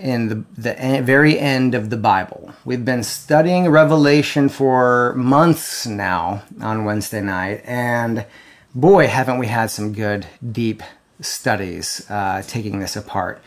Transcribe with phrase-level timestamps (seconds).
[0.00, 2.52] in the, the very end of the Bible.
[2.64, 8.26] We've been studying Revelation for months now on Wednesday night, and
[8.74, 10.82] boy, haven't we had some good, deep
[11.20, 13.42] studies uh, taking this apart.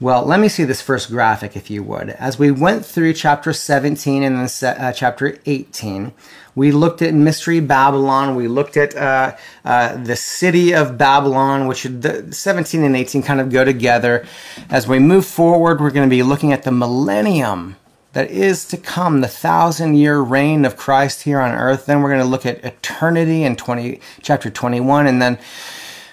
[0.00, 2.10] Well, let me see this first graphic, if you would.
[2.10, 6.12] As we went through chapter 17 and then uh, chapter 18,
[6.54, 8.36] we looked at Mystery Babylon.
[8.36, 13.40] We looked at uh, uh, the city of Babylon, which the 17 and 18 kind
[13.40, 14.26] of go together.
[14.70, 17.76] As we move forward, we're going to be looking at the millennium
[18.12, 21.86] that is to come, the thousand year reign of Christ here on earth.
[21.86, 25.38] Then we're going to look at eternity in 20, chapter 21, and then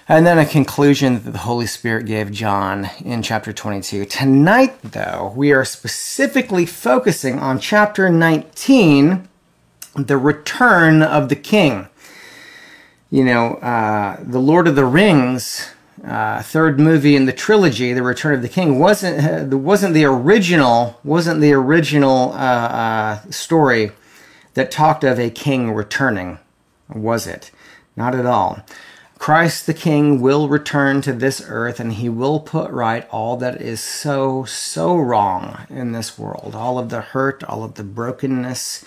[0.08, 4.04] and then a conclusion that the Holy Spirit gave John in chapter 22.
[4.06, 9.28] Tonight, though, we are specifically focusing on chapter 19
[9.94, 11.88] the return of the king.
[13.10, 15.68] You know, uh, the Lord of the Rings,
[16.04, 20.04] uh, third movie in the trilogy, The Return of the King, wasn't uh, wasn't the
[20.04, 23.92] original wasn't the original uh, uh, story
[24.54, 26.38] that talked of a king returning,
[26.88, 27.50] was it?
[27.96, 28.64] Not at all.
[29.18, 33.60] Christ the King will return to this earth and he will put right all that
[33.60, 36.56] is so, so wrong in this world.
[36.56, 38.84] All of the hurt, all of the brokenness,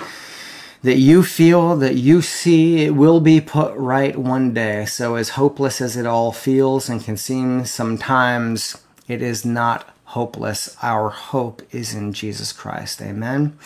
[0.85, 4.85] that you feel, that you see, it will be put right one day.
[4.85, 10.77] So, as hopeless as it all feels and can seem sometimes, it is not hopeless.
[10.83, 13.01] Our hope is in Jesus Christ.
[13.01, 13.57] Amen.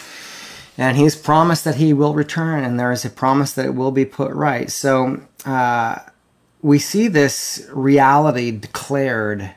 [0.78, 3.92] And He's promised that He will return, and there is a promise that it will
[3.92, 4.72] be put right.
[4.72, 6.00] So, uh,
[6.62, 9.56] we see this reality declared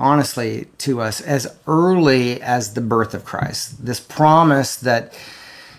[0.00, 3.86] honestly to us as early as the birth of Christ.
[3.86, 5.16] This promise that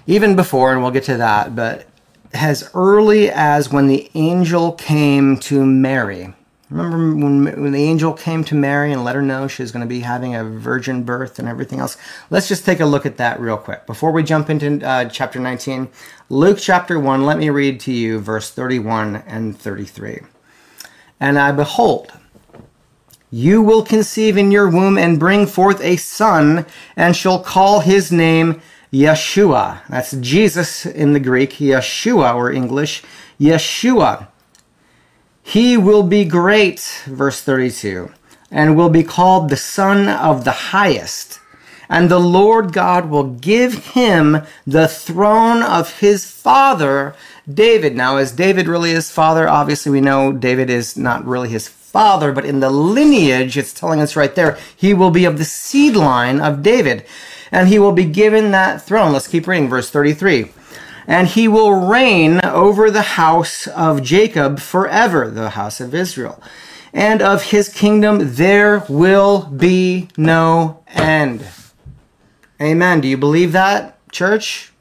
[0.10, 1.86] even before, and we'll get to that, but
[2.34, 6.34] as early as when the angel came to Mary.
[6.72, 9.86] Remember when, when the angel came to Mary and let her know she was going
[9.86, 11.96] to be having a virgin birth and everything else?
[12.32, 13.86] Let's just take a look at that real quick.
[13.86, 15.90] Before we jump into uh, chapter 19,
[16.30, 20.22] Luke chapter 1, let me read to you verse 31 and 33.
[21.20, 22.12] And I behold,
[23.30, 26.66] you will conceive in your womb and bring forth a son,
[26.96, 28.60] and shall call his name
[28.92, 29.82] Yeshua.
[29.88, 33.04] That's Jesus in the Greek, Yeshua or English,
[33.40, 34.28] Yeshua.
[35.44, 38.12] He will be great, verse 32,
[38.52, 41.40] and will be called the Son of the Highest.
[41.92, 47.16] And the Lord God will give him the throne of his father,
[47.52, 47.96] David.
[47.96, 49.50] Now, is David really his father?
[49.50, 54.00] Obviously, we know David is not really his father, but in the lineage, it's telling
[54.00, 57.06] us right there, he will be of the seed line of David
[57.52, 59.14] and he will be given that throne.
[59.14, 60.52] Let's keep reading verse 33.
[61.08, 66.42] And he will reign over the house of Jacob forever, the house of Israel.
[66.94, 71.46] And of his kingdom there will be no end.
[72.62, 73.02] Amen.
[73.02, 74.72] Do you believe that, church?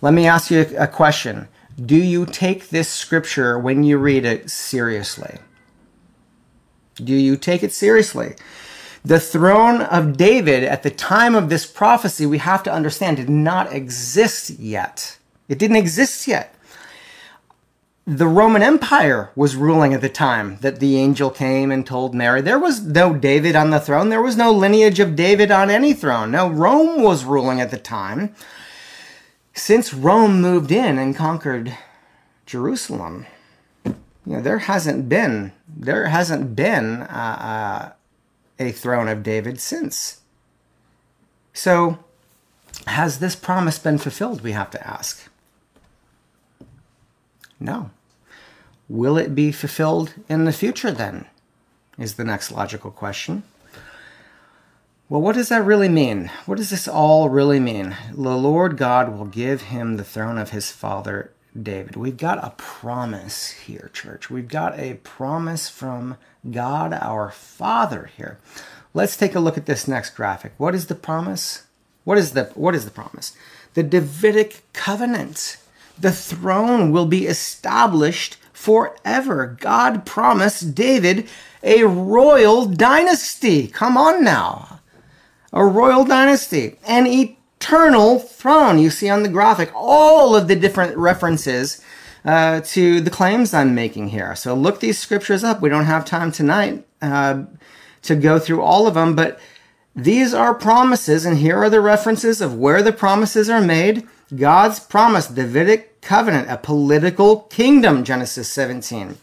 [0.00, 1.48] Let me ask you a question.
[1.84, 5.38] Do you take this scripture when you read it seriously?
[7.04, 8.34] Do you take it seriously?
[9.04, 13.30] The throne of David at the time of this prophecy, we have to understand, did
[13.30, 15.18] not exist yet.
[15.48, 16.54] It didn't exist yet.
[18.06, 22.40] The Roman Empire was ruling at the time that the angel came and told Mary.
[22.40, 24.08] There was no David on the throne.
[24.08, 26.30] There was no lineage of David on any throne.
[26.30, 28.34] No, Rome was ruling at the time.
[29.54, 31.76] Since Rome moved in and conquered
[32.46, 33.26] Jerusalem,
[34.30, 37.92] you know, there hasn't been there hasn't been uh, uh,
[38.60, 40.20] a throne of David since.
[41.52, 41.98] So,
[42.86, 44.42] has this promise been fulfilled?
[44.42, 45.28] We have to ask.
[47.58, 47.90] No.
[48.88, 51.26] Will it be fulfilled in the future then?
[51.98, 53.42] Is the next logical question.
[55.08, 56.30] Well, what does that really mean?
[56.46, 57.96] What does this all really mean?
[58.12, 61.96] The Lord God will give him the throne of his father David.
[61.96, 64.30] We've got a promise here, church.
[64.30, 66.16] We've got a promise from
[66.50, 68.38] God our Father here.
[68.94, 70.52] Let's take a look at this next graphic.
[70.58, 71.64] What is the promise?
[72.04, 73.36] What is the what is the promise?
[73.74, 75.58] The Davidic covenant.
[75.98, 79.56] The throne will be established forever.
[79.60, 81.28] God promised David
[81.62, 83.68] a royal dynasty.
[83.68, 84.80] Come on now.
[85.52, 88.78] a royal dynasty, an eternal throne.
[88.78, 91.82] You see on the graphic all of the different references
[92.24, 94.34] uh, to the claims I'm making here.
[94.34, 95.60] So look these scriptures up.
[95.60, 97.44] We don't have time tonight uh,
[98.02, 99.38] to go through all of them, but
[99.94, 104.06] these are promises, and here are the references of where the promises are made.
[104.34, 109.18] God's promise, Davidic covenant, a political kingdom, Genesis 17.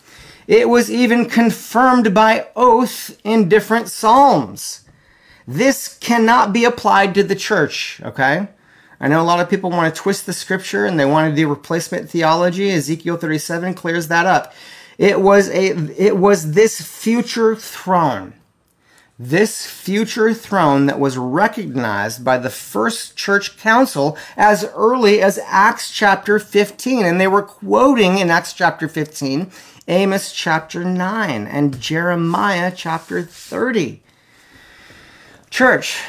[0.48, 4.84] It was even confirmed by oath in different Psalms.
[5.48, 8.50] This cannot be applied to the church, okay?
[9.00, 11.36] I know a lot of people want to twist the scripture and they want to
[11.36, 12.70] do replacement theology.
[12.70, 14.54] Ezekiel 37 clears that up.
[14.98, 18.34] It was a it was this future throne.
[19.20, 25.92] This future throne that was recognized by the first church council as early as Acts
[25.92, 27.06] chapter 15.
[27.06, 29.52] And they were quoting in Acts chapter 15
[29.88, 34.02] Amos chapter 9 and Jeremiah chapter 30.
[35.50, 36.00] Church,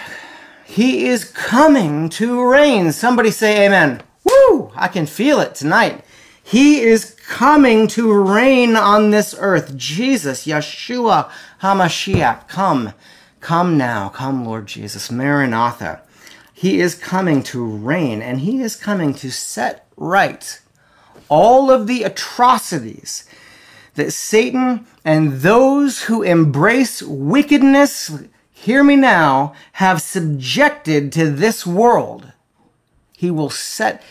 [0.65, 2.93] he is coming to reign.
[2.93, 4.03] Somebody say amen.
[4.25, 4.71] Woo!
[4.75, 6.05] I can feel it tonight.
[6.43, 9.77] He is coming to reign on this earth.
[9.77, 11.31] Jesus, Yeshua
[11.63, 12.93] HaMashiach, come.
[13.41, 14.09] Come now.
[14.09, 15.11] Come, Lord Jesus.
[15.11, 16.01] Maranatha.
[16.53, 20.61] He is coming to reign and he is coming to set right
[21.29, 23.25] all of the atrocities
[23.95, 28.11] that Satan and those who embrace wickedness
[28.61, 32.33] hear me now, have subjected to this world.
[33.17, 34.03] He will set,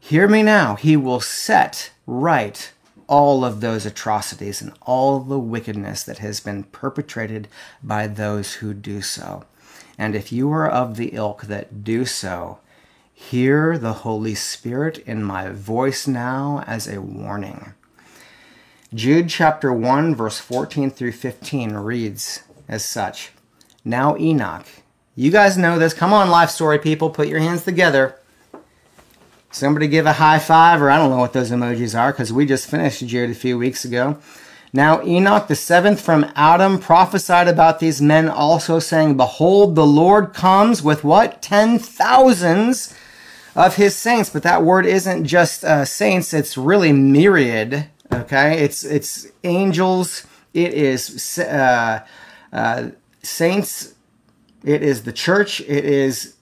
[0.00, 2.72] hear me now, he will set right
[3.06, 7.48] all of those atrocities and all the wickedness that has been perpetrated
[7.82, 9.44] by those who do so.
[9.98, 12.58] And if you are of the ilk that do so,
[13.12, 17.74] hear the Holy Spirit in my voice now as a warning.
[18.94, 23.32] Jude chapter 1, verse 14 through 15 reads, as such.
[23.84, 24.64] Now, Enoch.
[25.14, 25.92] You guys know this.
[25.92, 28.16] Come on, life story people, put your hands together.
[29.50, 32.46] Somebody give a high five, or I don't know what those emojis are, because we
[32.46, 34.18] just finished Jude a few weeks ago.
[34.72, 40.32] Now Enoch, the seventh from Adam, prophesied about these men also, saying, Behold, the Lord
[40.32, 41.42] comes with what?
[41.42, 42.94] Ten thousands
[43.54, 44.30] of his saints.
[44.30, 47.90] But that word isn't just uh, saints, it's really myriad.
[48.10, 48.60] Okay?
[48.60, 52.06] It's, it's angels, it is uh,
[52.52, 52.90] uh,
[53.22, 53.94] saints,
[54.64, 56.34] it is the church, it is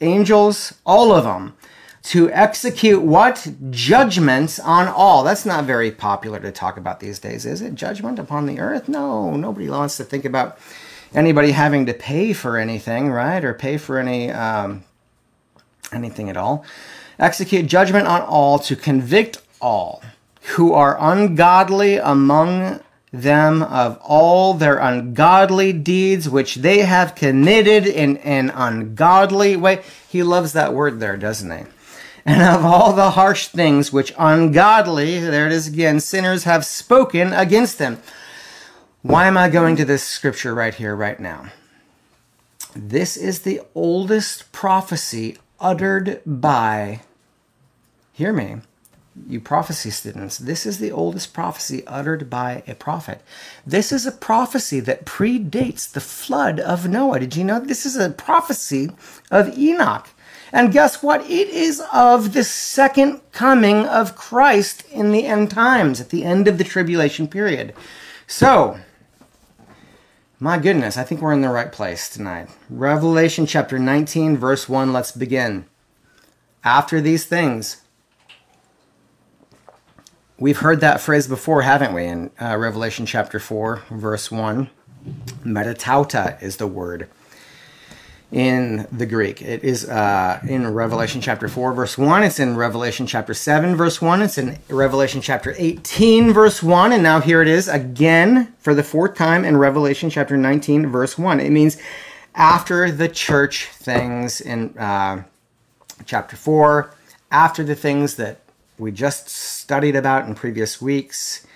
[0.00, 1.54] angels, all of them,
[2.02, 3.48] to execute what?
[3.70, 5.22] Judgments on all.
[5.22, 7.74] That's not very popular to talk about these days, is it?
[7.74, 8.88] Judgment upon the earth?
[8.88, 10.58] No, nobody wants to think about
[11.14, 13.44] anybody having to pay for anything, right?
[13.44, 14.82] Or pay for any um,
[15.92, 16.64] anything at all.
[17.18, 20.02] Execute judgment on all to convict all
[20.56, 22.80] who are ungodly among
[23.12, 29.82] them of all their ungodly deeds which they have committed in an ungodly way.
[30.08, 31.64] He loves that word there, doesn't he?
[32.24, 37.32] And of all the harsh things which ungodly, there it is again, sinners have spoken
[37.32, 38.00] against them.
[39.02, 41.46] Why am I going to this scripture right here, right now?
[42.76, 47.00] This is the oldest prophecy uttered by,
[48.12, 48.58] hear me,
[49.28, 53.20] you prophecy students, this is the oldest prophecy uttered by a prophet.
[53.66, 57.20] This is a prophecy that predates the flood of Noah.
[57.20, 58.90] Did you know this is a prophecy
[59.30, 60.08] of Enoch?
[60.52, 61.22] And guess what?
[61.22, 66.48] It is of the second coming of Christ in the end times, at the end
[66.48, 67.74] of the tribulation period.
[68.26, 68.78] So,
[70.38, 72.48] my goodness, I think we're in the right place tonight.
[72.68, 75.66] Revelation chapter 19, verse 1, let's begin.
[76.64, 77.81] After these things,
[80.42, 82.04] We've heard that phrase before, haven't we?
[82.04, 84.68] In uh, Revelation chapter 4, verse 1.
[85.44, 87.08] Metatauta is the word
[88.32, 89.40] in the Greek.
[89.40, 92.24] It is uh, in Revelation chapter 4, verse 1.
[92.24, 94.20] It's in Revelation chapter 7, verse 1.
[94.20, 96.90] It's in Revelation chapter 18, verse 1.
[96.90, 101.16] And now here it is again for the fourth time in Revelation chapter 19, verse
[101.16, 101.38] 1.
[101.38, 101.78] It means
[102.34, 105.22] after the church things in uh,
[106.04, 106.92] chapter 4,
[107.30, 108.41] after the things that
[108.78, 111.46] we just studied about in previous weeks.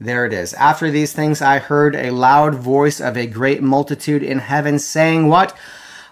[0.00, 0.54] There it is.
[0.54, 5.28] After these things, I heard a loud voice of a great multitude in heaven saying,
[5.28, 5.56] What?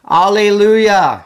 [0.09, 1.25] Alleluia!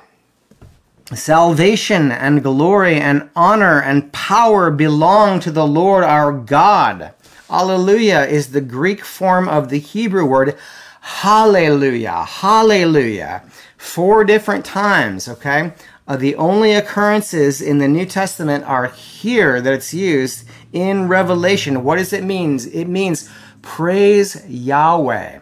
[1.12, 7.12] Salvation and glory and honor and power belong to the Lord our God.
[7.50, 10.56] Alleluia is the Greek form of the Hebrew word
[11.04, 12.24] hallelujah.
[12.24, 13.42] Hallelujah.
[13.76, 15.72] Four different times, okay?
[16.06, 21.82] Uh, the only occurrences in the New Testament are here that it's used in Revelation.
[21.82, 22.58] What does it mean?
[22.72, 23.30] It means
[23.62, 25.40] praise Yahweh.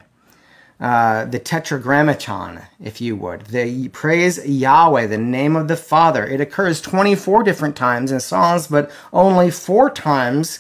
[0.81, 3.43] uh, the tetragrammaton, if you would.
[3.47, 6.27] The praise Yahweh, the name of the Father.
[6.27, 10.59] It occurs 24 different times in Psalms, but only four times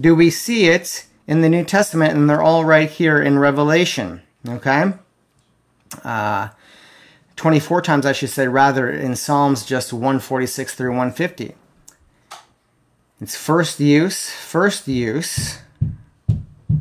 [0.00, 4.22] do we see it in the New Testament, and they're all right here in Revelation.
[4.48, 4.94] Okay?
[6.02, 6.48] Uh,
[7.38, 11.54] 24 times, I should say, rather, in Psalms just 146 through 150.
[13.20, 15.58] Its first use, first use,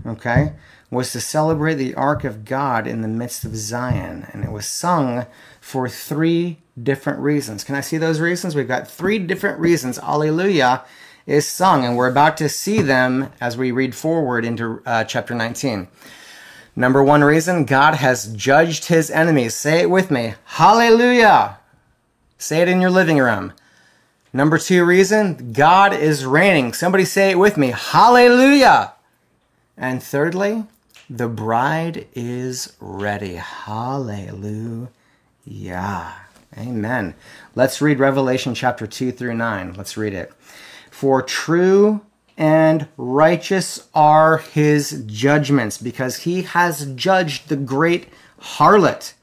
[0.05, 0.53] okay,
[0.89, 4.27] was to celebrate the Ark of God in the midst of Zion.
[4.33, 5.27] And it was sung
[5.61, 7.63] for three different reasons.
[7.63, 8.55] Can I see those reasons?
[8.55, 9.99] We've got three different reasons.
[9.99, 10.83] Alleluia
[11.27, 15.35] is sung, and we're about to see them as we read forward into uh, chapter
[15.35, 15.87] 19.
[16.77, 19.55] Number one reason God has judged his enemies.
[19.55, 20.36] Say it with me.
[20.46, 21.57] Hallelujah.
[22.38, 23.53] Say it in your living room.
[24.31, 26.74] Number two reason God is reigning.
[26.74, 27.74] Somebody say it with me.
[27.75, 28.93] Hallelujah.
[29.75, 30.65] And thirdly,
[31.10, 33.34] the bride is ready.
[33.38, 34.88] Hallelujah.
[36.55, 37.15] Amen.
[37.55, 39.74] Let's read Revelation chapter 2 through 9.
[39.74, 40.31] Let's read it.
[40.91, 42.01] For true
[42.38, 48.08] and righteous are his judgments, because he has judged the great
[48.39, 49.13] harlot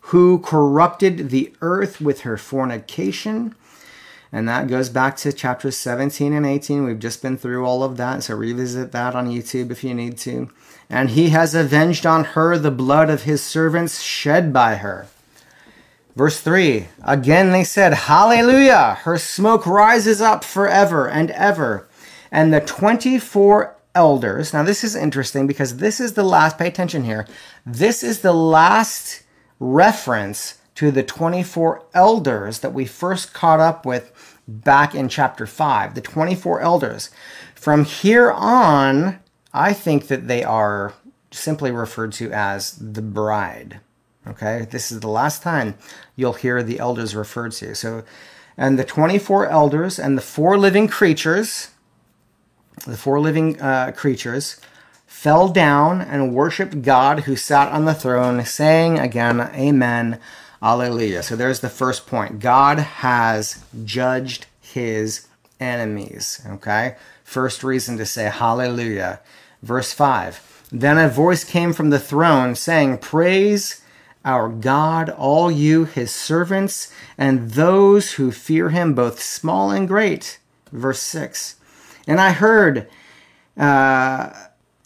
[0.00, 3.54] who corrupted the earth with her fornication
[4.32, 6.84] and that goes back to chapters 17 and 18.
[6.84, 10.18] We've just been through all of that, so revisit that on YouTube if you need
[10.18, 10.50] to.
[10.88, 15.08] And he has avenged on her the blood of his servants shed by her.
[16.14, 18.98] Verse 3 Again they said, Hallelujah!
[19.02, 21.88] Her smoke rises up forever and ever.
[22.30, 27.04] And the 24 elders, now this is interesting because this is the last, pay attention
[27.04, 27.26] here,
[27.66, 29.22] this is the last
[29.58, 34.12] reference to the 24 elders that we first caught up with
[34.48, 35.94] back in chapter 5.
[35.94, 37.10] The 24 elders.
[37.54, 39.20] From here on,
[39.52, 40.94] I think that they are
[41.30, 43.80] simply referred to as the bride.
[44.26, 45.74] Okay, this is the last time
[46.16, 47.74] you'll hear the elders referred to.
[47.74, 48.04] So,
[48.56, 51.69] and the 24 elders and the four living creatures,
[52.86, 54.60] the four living uh, creatures,
[55.06, 60.18] fell down and worshiped God who sat on the throne, saying again, Amen.
[60.62, 61.22] Alleluia.
[61.22, 62.40] So there's the first point.
[62.40, 65.26] God has judged his
[65.58, 66.42] enemies.
[66.46, 66.96] Okay?
[67.24, 69.20] First reason to say hallelujah.
[69.62, 73.82] Verse 5 Then a voice came from the throne saying, Praise
[74.22, 80.38] our God, all you, his servants, and those who fear him, both small and great.
[80.72, 81.56] Verse 6
[82.06, 82.88] And I heard,
[83.56, 84.30] uh,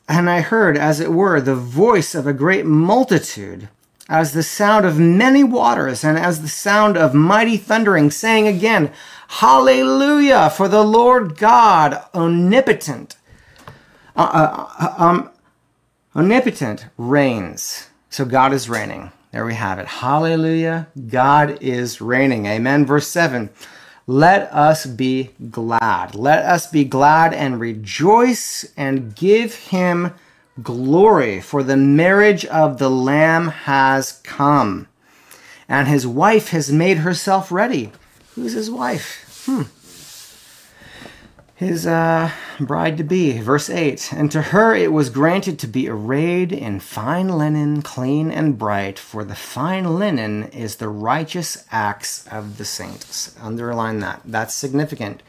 [0.08, 3.68] and I heard, as it were, the voice of a great multitude
[4.08, 8.92] as the sound of many waters and as the sound of mighty thundering, saying again,
[9.28, 13.16] Hallelujah, for the Lord God omnipotent,
[14.14, 15.30] uh, uh, uh, um,
[16.14, 17.88] omnipotent reigns.
[18.10, 19.10] So God is reigning.
[19.32, 19.86] There we have it.
[19.86, 22.46] Hallelujah, God is reigning.
[22.46, 22.86] Amen.
[22.86, 23.50] Verse 7.
[24.06, 26.14] Let us be glad.
[26.14, 30.12] Let us be glad and rejoice and give him
[30.62, 34.88] glory, for the marriage of the Lamb has come,
[35.68, 37.92] and his wife has made herself ready.
[38.34, 39.44] Who's his wife?
[39.46, 39.62] Hmm.
[41.56, 43.38] His uh, bride to be.
[43.38, 48.30] Verse 8 And to her it was granted to be arrayed in fine linen, clean
[48.32, 53.36] and bright, for the fine linen is the righteous acts of the saints.
[53.40, 54.22] Underline that.
[54.24, 55.22] That's significant.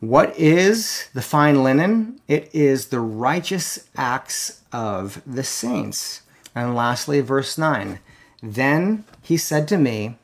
[0.00, 2.22] What is the fine linen?
[2.26, 6.22] It is the righteous acts of the saints.
[6.54, 8.00] And lastly, verse 9.
[8.42, 10.16] Then he said to me,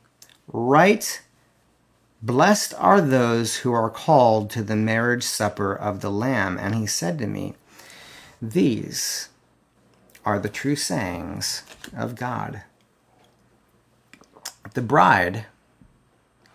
[0.49, 1.21] Write,
[2.27, 6.59] blessed are those who are called to the marriage supper of the Lamb.
[6.59, 7.55] And he said to me,
[8.43, 9.29] These
[10.25, 11.63] are the true sayings
[11.97, 12.63] of God.
[14.75, 15.47] The bride,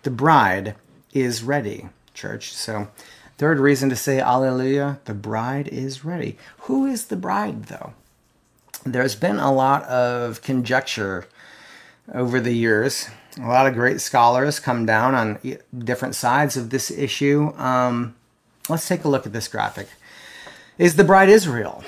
[0.04, 0.76] the bride
[1.14, 2.54] is ready church.
[2.54, 2.90] So,
[3.38, 6.38] third reason to say Alleluia, the bride is ready.
[6.60, 7.94] Who is the bride, though?
[8.86, 11.28] There's been a lot of conjecture
[12.14, 13.10] over the years.
[13.40, 15.40] A lot of great scholars come down on
[15.78, 17.54] different sides of this issue.
[17.58, 18.16] Um,
[18.68, 19.88] let's take a look at this graphic.
[20.78, 21.84] Is the bride Israel?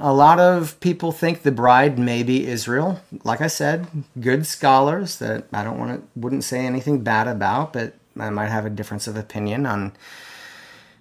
[0.00, 3.00] A lot of people think the bride may be Israel.
[3.24, 3.86] Like I said,
[4.20, 8.48] good scholars that I don't want to wouldn't say anything bad about, but I might
[8.48, 9.92] have a difference of opinion on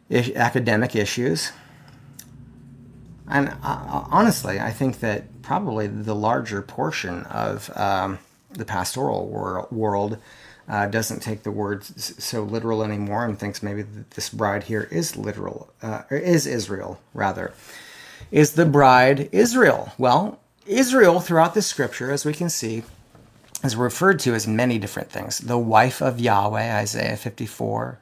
[0.10, 1.52] academic issues.
[3.28, 8.20] And uh, honestly, I think that probably the larger portion of um,
[8.58, 10.18] the pastoral wor- world
[10.68, 13.84] uh, doesn't take the words so literal anymore and thinks maybe
[14.16, 17.54] this bride here is literal, uh, or is Israel rather.
[18.32, 19.94] Is the bride Israel?
[19.98, 22.84] Well, Israel, throughout the scripture, as we can see,
[23.64, 25.40] is referred to as many different things.
[25.40, 28.00] The wife of Yahweh, Isaiah 54.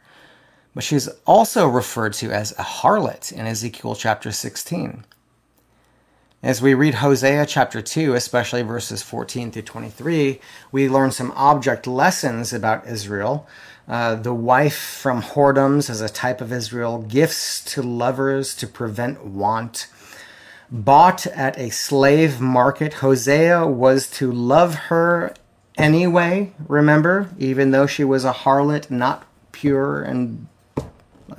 [0.73, 5.03] But she's also referred to as a harlot in Ezekiel chapter 16.
[6.43, 10.41] As we read Hosea chapter 2, especially verses 14 through 23,
[10.73, 13.47] we learn some object lessons about Israel.
[13.87, 19.23] Uh, the wife from whoredoms as a type of Israel, gifts to lovers to prevent
[19.23, 19.87] want.
[20.69, 25.33] Bought at a slave market, Hosea was to love her
[25.77, 30.47] anyway, remember, even though she was a harlot, not pure, and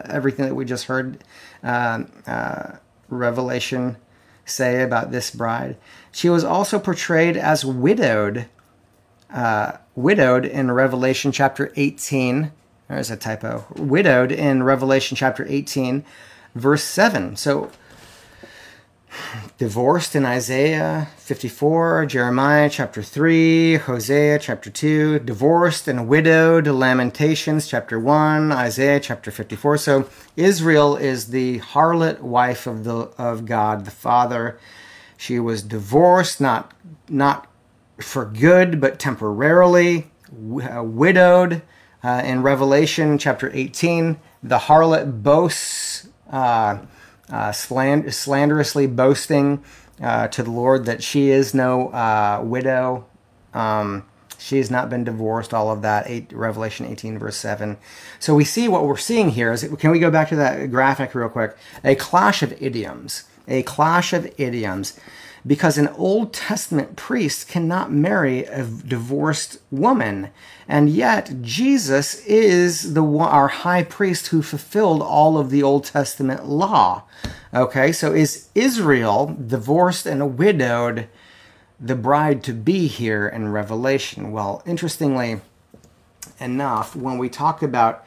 [0.07, 1.23] everything that we just heard
[1.63, 2.77] uh, uh,
[3.11, 3.99] Revelation
[4.45, 5.77] say about this bride.
[6.13, 8.47] She was also portrayed as widowed,
[9.33, 12.53] uh, widowed in Revelation chapter 18.
[12.89, 13.65] There's a typo.
[13.77, 16.05] Widowed in Revelation chapter 18,
[16.55, 17.37] verse 7.
[17.37, 17.71] So,
[19.59, 27.99] divorced in Isaiah 54, Jeremiah chapter 3, Hosea chapter 2, divorced and widowed, Lamentations chapter
[27.99, 29.79] 1, Isaiah chapter 54.
[29.79, 34.59] So Israel is the harlot wife of the of God the Father.
[35.17, 36.73] She was divorced not
[37.09, 37.47] not
[38.01, 41.63] for good but temporarily, uh, widowed
[42.03, 44.19] uh, in Revelation chapter 18.
[44.43, 46.79] The harlot boasts uh,
[47.31, 49.63] uh, sland- slanderously boasting
[50.03, 53.07] uh, to the Lord that she is no uh, widow.
[53.53, 54.05] Um,
[54.39, 56.09] she has not been divorced, all of that.
[56.09, 57.79] Eight, Revelation 18, verse 7.
[58.19, 61.15] So we see what we're seeing here is, can we go back to that graphic
[61.15, 61.57] real quick?
[61.83, 63.25] A clash of idioms.
[63.49, 64.99] A clash of idioms
[65.47, 70.31] because an Old Testament priest cannot marry a divorced woman.
[70.67, 76.47] And yet, Jesus is the our high priest who fulfilled all of the Old Testament
[76.47, 77.05] law.
[77.53, 81.09] Okay, so is Israel divorced and widowed
[81.79, 84.33] the bride to be here in Revelation?
[84.33, 85.41] Well, interestingly
[86.41, 88.07] enough, when we talk about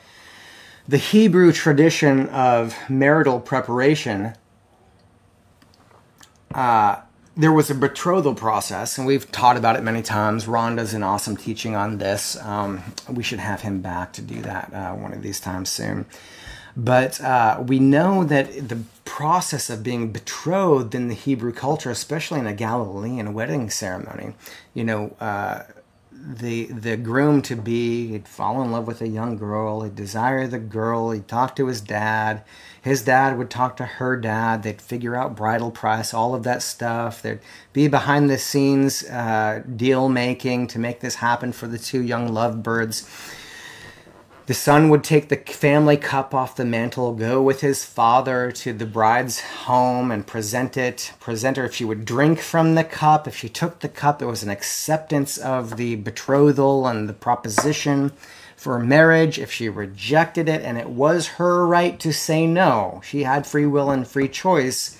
[0.87, 4.33] the Hebrew tradition of marital preparation,
[6.55, 7.01] uh,
[7.37, 10.45] there was a betrothal process, and we've taught about it many times.
[10.45, 12.35] Rhonda's an awesome teaching on this.
[12.41, 16.05] Um, we should have him back to do that uh, one of these times soon.
[16.75, 22.39] But uh, we know that the process of being betrothed in the Hebrew culture, especially
[22.39, 24.33] in a Galilean wedding ceremony,
[24.73, 25.63] you know, uh,
[26.35, 30.45] the the groom to be he'd fall in love with a young girl he'd desire
[30.45, 32.43] the girl he'd talk to his dad.
[32.81, 36.61] His dad would talk to her dad they'd figure out bridal price all of that
[36.61, 37.21] stuff.
[37.21, 42.01] There'd be behind the scenes uh, deal making to make this happen for the two
[42.01, 43.09] young lovebirds
[44.47, 48.71] the son would take the family cup off the mantle, go with his father to
[48.71, 51.11] the bride's home and present it.
[51.19, 53.27] Present her if she would drink from the cup.
[53.27, 58.13] If she took the cup, it was an acceptance of the betrothal and the proposition
[58.55, 59.37] for marriage.
[59.37, 63.65] If she rejected it, and it was her right to say no, she had free
[63.65, 64.97] will and free choice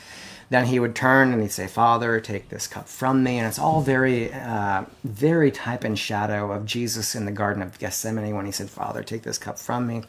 [0.49, 3.37] then he would turn and he'd say, Father, take this cup from me.
[3.37, 7.77] And it's all very, uh, very type and shadow of Jesus in the Garden of
[7.79, 10.03] Gethsemane when he said, Father, take this cup from me,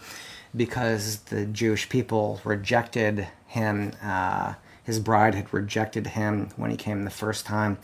[0.54, 3.92] because the Jewish people rejected him.
[4.02, 7.76] Uh, his bride had rejected him when he came the first time.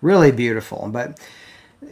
[0.00, 0.88] Really beautiful.
[0.92, 1.18] But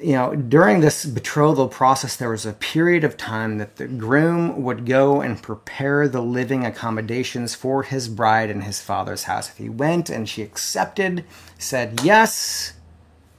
[0.01, 4.63] you know, during this betrothal process, there was a period of time that the groom
[4.63, 9.51] would go and prepare the living accommodations for his bride in his father's house.
[9.51, 11.25] If he went and she accepted,
[11.59, 12.75] said yes,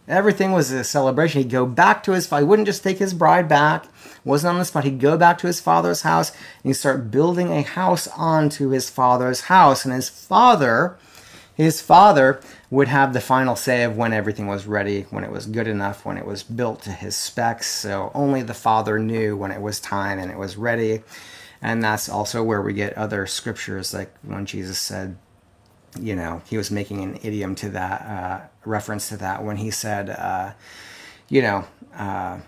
[0.08, 1.42] everything was a celebration.
[1.42, 2.44] He'd go back to his father.
[2.44, 3.86] He wouldn't just take his bride back,
[4.24, 4.84] wasn't on the spot.
[4.84, 8.90] He'd go back to his father's house and he'd start building a house onto his
[8.90, 9.86] father's house.
[9.86, 10.98] And his father,
[11.62, 15.46] his father would have the final say of when everything was ready, when it was
[15.46, 17.68] good enough, when it was built to his specs.
[17.68, 21.04] So only the Father knew when it was time and it was ready.
[21.62, 25.18] And that's also where we get other scriptures, like when Jesus said,
[26.00, 29.70] you know, he was making an idiom to that, uh, reference to that when he
[29.70, 30.54] said, uh,
[31.30, 32.40] you know, uh,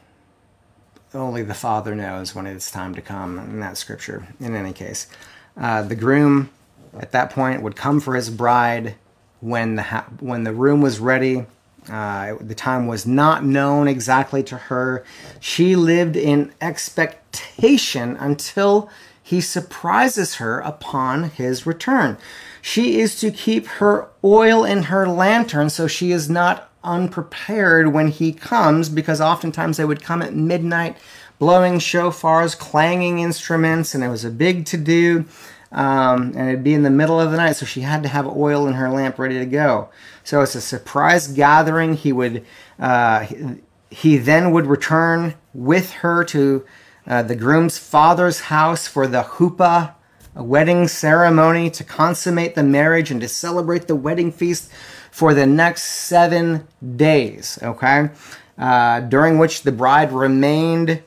[1.13, 5.07] only the Father knows when it's time to come in that scripture, in any case.
[5.55, 6.49] Uh, the groom
[6.97, 8.95] at that point would come for his bride
[9.43, 11.45] when the ha- when the room was ready.
[11.91, 15.03] Uh, the time was not known exactly to her.
[15.41, 18.89] She lived in expectation until
[19.21, 22.17] he surprises her upon his return.
[22.61, 28.07] She is to keep her oil in her lantern so she is not unprepared when
[28.09, 30.97] he comes, because oftentimes they would come at midnight
[31.39, 35.25] blowing shofars, clanging instruments, and it was a big to do.
[35.73, 38.27] Um, and it'd be in the middle of the night, so she had to have
[38.27, 39.89] oil in her lamp ready to go.
[40.23, 41.95] So it's a surprise gathering.
[41.95, 42.45] He would,
[42.79, 43.55] uh, he,
[43.89, 46.65] he then would return with her to
[47.07, 49.95] uh, the groom's father's house for the huppah
[50.35, 54.71] wedding ceremony to consummate the marriage and to celebrate the wedding feast
[55.11, 57.59] for the next seven days.
[57.61, 58.09] Okay,
[58.57, 61.01] uh, during which the bride remained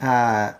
[0.00, 0.52] uh,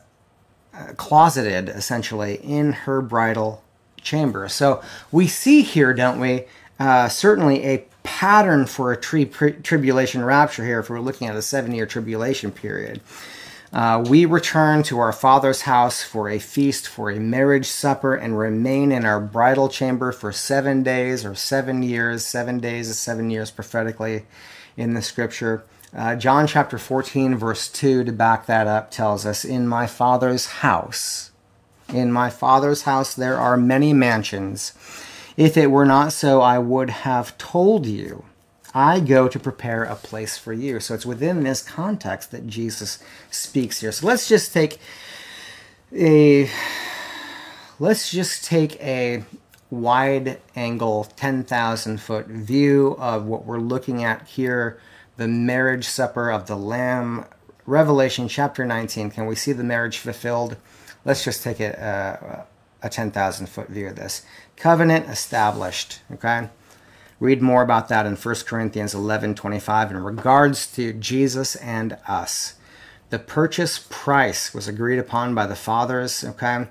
[0.96, 3.62] closeted essentially in her bridal
[4.00, 4.48] chamber.
[4.48, 6.44] So we see here, don't we,
[6.78, 11.42] uh, certainly a pattern for a tri- tribulation rapture here if we're looking at a
[11.42, 13.00] seven year tribulation period.
[13.72, 18.36] Uh, we return to our Father's house for a feast, for a marriage supper, and
[18.36, 22.24] remain in our bridal chamber for seven days or seven years.
[22.24, 24.24] Seven days is seven years prophetically
[24.76, 25.62] in the scripture.
[25.94, 30.46] Uh, John chapter 14, verse 2, to back that up, tells us, In my Father's
[30.46, 31.32] house,
[31.88, 34.72] in my Father's house there are many mansions.
[35.36, 38.24] If it were not so, I would have told you.
[38.72, 40.78] I go to prepare a place for you.
[40.78, 43.90] So it's within this context that Jesus speaks here.
[43.90, 44.78] So let's just take
[45.92, 46.48] a
[47.80, 49.24] let's just take a
[49.70, 54.78] wide angle 10,000 foot view of what we're looking at here
[55.20, 57.26] the marriage supper of the Lamb.
[57.66, 59.10] Revelation chapter 19.
[59.10, 60.56] Can we see the marriage fulfilled?
[61.04, 62.46] Let's just take uh, a,
[62.82, 64.22] a, a 10,000 foot view of this.
[64.56, 66.00] Covenant established.
[66.10, 66.48] Okay.
[67.20, 72.54] Read more about that in 1 Corinthians 11 25 in regards to Jesus and us.
[73.10, 76.24] The purchase price was agreed upon by the fathers.
[76.24, 76.66] Okay.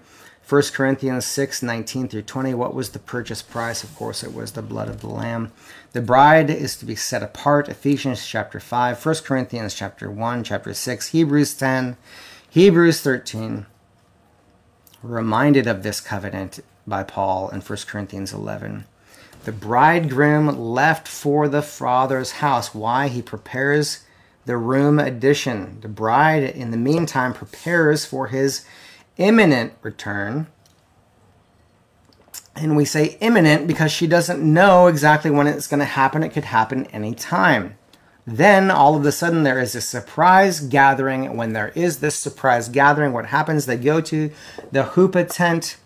[0.49, 2.55] 1 Corinthians 6 19 through 20.
[2.55, 3.83] What was the purchase price?
[3.83, 5.51] Of course, it was the blood of the Lamb.
[5.91, 7.69] The bride is to be set apart.
[7.69, 11.97] Ephesians chapter 5, 1 Corinthians chapter 1, chapter 6, Hebrews 10,
[12.49, 13.67] Hebrews 13.
[15.03, 18.85] Reminded of this covenant by Paul in 1 Corinthians 11.
[19.43, 22.73] The bridegroom left for the father's house.
[22.73, 23.07] Why?
[23.07, 24.03] He prepares
[24.47, 25.79] the room addition.
[25.81, 28.65] The bride, in the meantime, prepares for his
[29.19, 30.47] imminent return.
[32.55, 36.23] And we say imminent because she doesn't know exactly when it's going to happen.
[36.23, 37.77] It could happen anytime.
[38.25, 41.37] Then all of a sudden there is a surprise gathering.
[41.37, 43.65] When there is this surprise gathering, what happens?
[43.65, 44.31] They go to
[44.71, 45.77] the huppah tent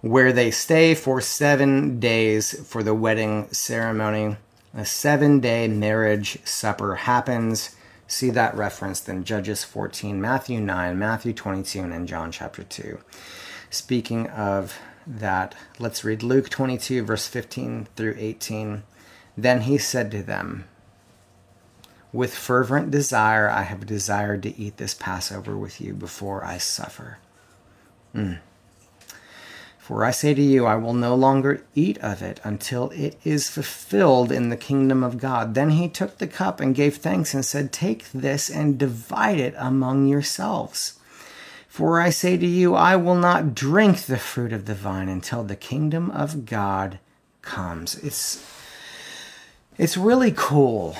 [0.00, 4.36] where they stay for seven days for the wedding ceremony.
[4.74, 7.75] A seven day marriage supper happens.
[8.06, 12.98] See that referenced in Judges 14, Matthew 9, Matthew 22, and in John chapter 2.
[13.68, 18.84] Speaking of that, let's read Luke 22, verse 15 through 18.
[19.36, 20.66] Then he said to them,
[22.12, 27.18] With fervent desire I have desired to eat this Passover with you before I suffer.
[28.14, 28.38] Mm.
[29.86, 33.48] For I say to you, I will no longer eat of it until it is
[33.48, 35.54] fulfilled in the kingdom of God.
[35.54, 39.54] Then he took the cup and gave thanks and said, Take this and divide it
[39.56, 40.98] among yourselves.
[41.68, 45.44] For I say to you, I will not drink the fruit of the vine until
[45.44, 46.98] the kingdom of God
[47.42, 47.94] comes.
[48.02, 48.44] It's,
[49.78, 50.96] it's really cool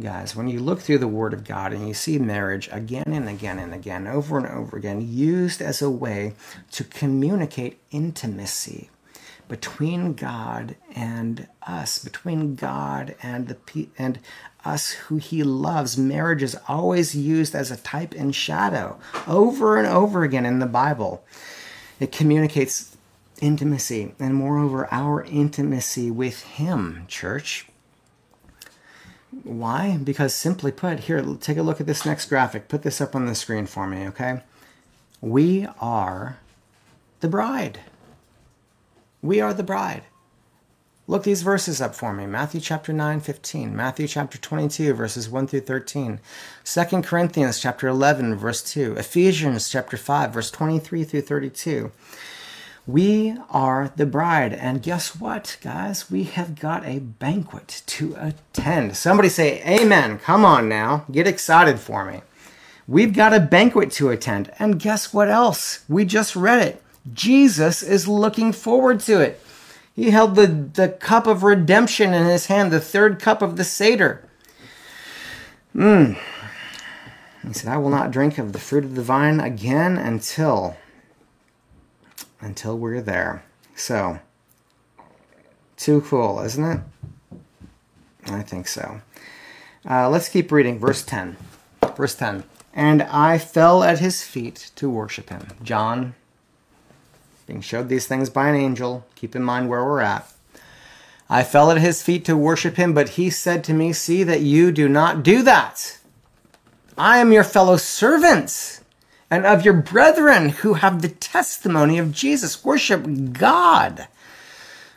[0.00, 3.28] guys, when you look through the Word of God and you see marriage again and
[3.28, 6.34] again and again, over and over again, used as a way
[6.72, 8.90] to communicate intimacy
[9.48, 14.20] between God and us, between God and the and
[14.64, 15.96] us who He loves.
[15.96, 20.66] Marriage is always used as a type and shadow over and over again in the
[20.66, 21.24] Bible.
[21.98, 22.96] It communicates
[23.40, 27.66] intimacy and moreover our intimacy with Him, church.
[29.44, 29.96] Why?
[29.96, 32.68] Because simply put, here, take a look at this next graphic.
[32.68, 34.42] Put this up on the screen for me, okay?
[35.20, 36.38] We are
[37.20, 37.80] the bride.
[39.22, 40.04] We are the bride.
[41.06, 42.26] Look these verses up for me.
[42.26, 43.74] Matthew chapter 9, 15.
[43.74, 46.20] Matthew chapter 22, verses 1 through 13.
[46.64, 48.94] 2 Corinthians chapter 11, verse 2.
[48.96, 51.90] Ephesians chapter 5, verse 23 through 32.
[52.88, 54.54] We are the bride.
[54.54, 56.10] And guess what, guys?
[56.10, 58.96] We have got a banquet to attend.
[58.96, 60.18] Somebody say, Amen.
[60.18, 61.04] Come on now.
[61.12, 62.22] Get excited for me.
[62.86, 64.50] We've got a banquet to attend.
[64.58, 65.84] And guess what else?
[65.86, 66.82] We just read it.
[67.12, 69.38] Jesus is looking forward to it.
[69.94, 73.64] He held the, the cup of redemption in his hand, the third cup of the
[73.64, 74.26] Seder.
[75.76, 76.18] Mm.
[77.46, 80.74] He said, I will not drink of the fruit of the vine again until
[82.40, 83.44] until we're there.
[83.74, 84.18] So,
[85.76, 86.80] too cool, isn't it?
[88.26, 89.00] I think so.
[89.88, 90.78] Uh, let's keep reading.
[90.78, 91.36] Verse 10.
[91.96, 92.44] Verse 10.
[92.74, 95.48] And I fell at his feet to worship him.
[95.62, 96.14] John
[97.46, 99.06] being showed these things by an angel.
[99.14, 100.30] Keep in mind where we're at.
[101.30, 104.42] I fell at his feet to worship him, but he said to me, See that
[104.42, 105.98] you do not do that.
[106.96, 108.80] I am your fellow servant
[109.30, 112.64] and of your brethren who have the testimony of Jesus.
[112.64, 114.08] Worship God.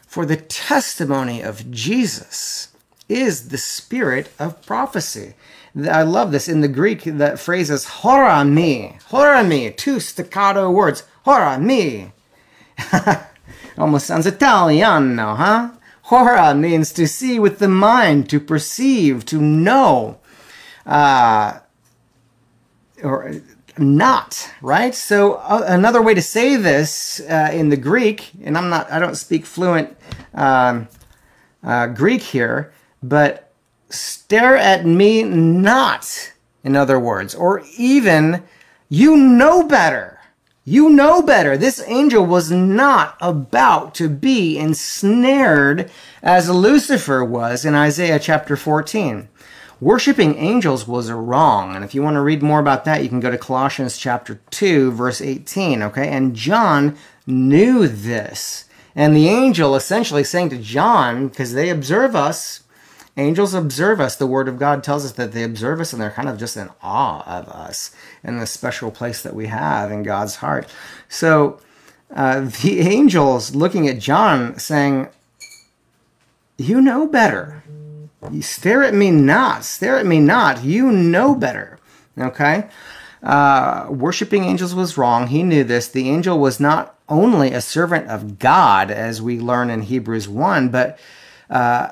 [0.08, 2.70] For the testimony of Jesus
[3.08, 5.36] is the spirit of prophecy.
[5.90, 6.48] I love this.
[6.48, 8.98] In the Greek, that phrase is hora me.
[9.08, 9.72] Hora me.
[9.72, 11.04] Two staccato words.
[11.24, 12.12] Hora me.
[13.78, 15.72] Almost sounds Italiano, huh?
[16.04, 20.20] Hora means to see with the mind, to perceive, to know.
[20.86, 21.60] Uh,
[23.02, 23.42] or
[23.78, 24.94] not, right?
[24.94, 29.00] So uh, another way to say this uh, in the Greek, and I'm not, I
[29.00, 29.96] don't speak fluent
[30.34, 30.88] um,
[31.64, 33.54] uh, Greek here, but
[33.90, 38.44] stare at me not, in other words, or even
[38.90, 40.20] you know better.
[40.64, 41.58] You know better.
[41.58, 45.90] This angel was not about to be ensnared
[46.22, 49.28] as Lucifer was in Isaiah chapter 14.
[49.82, 51.76] Worshipping angels was wrong.
[51.76, 54.40] And if you want to read more about that, you can go to Colossians chapter
[54.52, 55.82] 2, verse 18.
[55.82, 56.08] Okay.
[56.08, 58.66] And John knew this.
[58.96, 62.62] And the angel essentially saying to John, because they observe us,
[63.18, 64.16] angels observe us.
[64.16, 66.58] The word of God tells us that they observe us and they're kind of just
[66.58, 67.90] in awe of us
[68.24, 70.72] and the special place that we have in God's heart.
[71.10, 71.60] So
[72.14, 75.08] uh, the angels looking at John saying,
[76.60, 77.64] You know better.
[78.42, 79.64] Stare at me not.
[79.64, 80.64] Stare at me not.
[80.64, 81.80] You know better.
[82.18, 82.70] Okay?
[83.24, 85.28] Uh, worshipping angels was wrong.
[85.28, 85.88] He knew this.
[85.88, 90.70] The angel was not only a servant of God, as we learn in Hebrews 1,
[90.70, 90.98] but,
[91.50, 91.90] uh,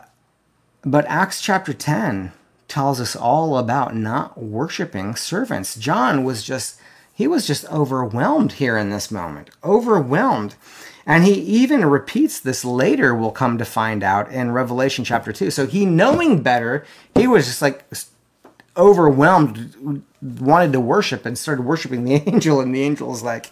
[0.83, 2.31] but Acts chapter 10
[2.67, 5.75] tells us all about not worshiping servants.
[5.75, 6.79] John was just,
[7.19, 9.49] he was just overwhelmed here in this moment.
[9.61, 10.55] Overwhelmed.
[11.05, 15.51] And he even repeats this later, we'll come to find out in Revelation chapter 2.
[15.51, 17.83] So he, knowing better, he was just like
[18.77, 22.61] overwhelmed, wanted to worship and started worshiping the angel.
[22.61, 23.51] And the angel is like,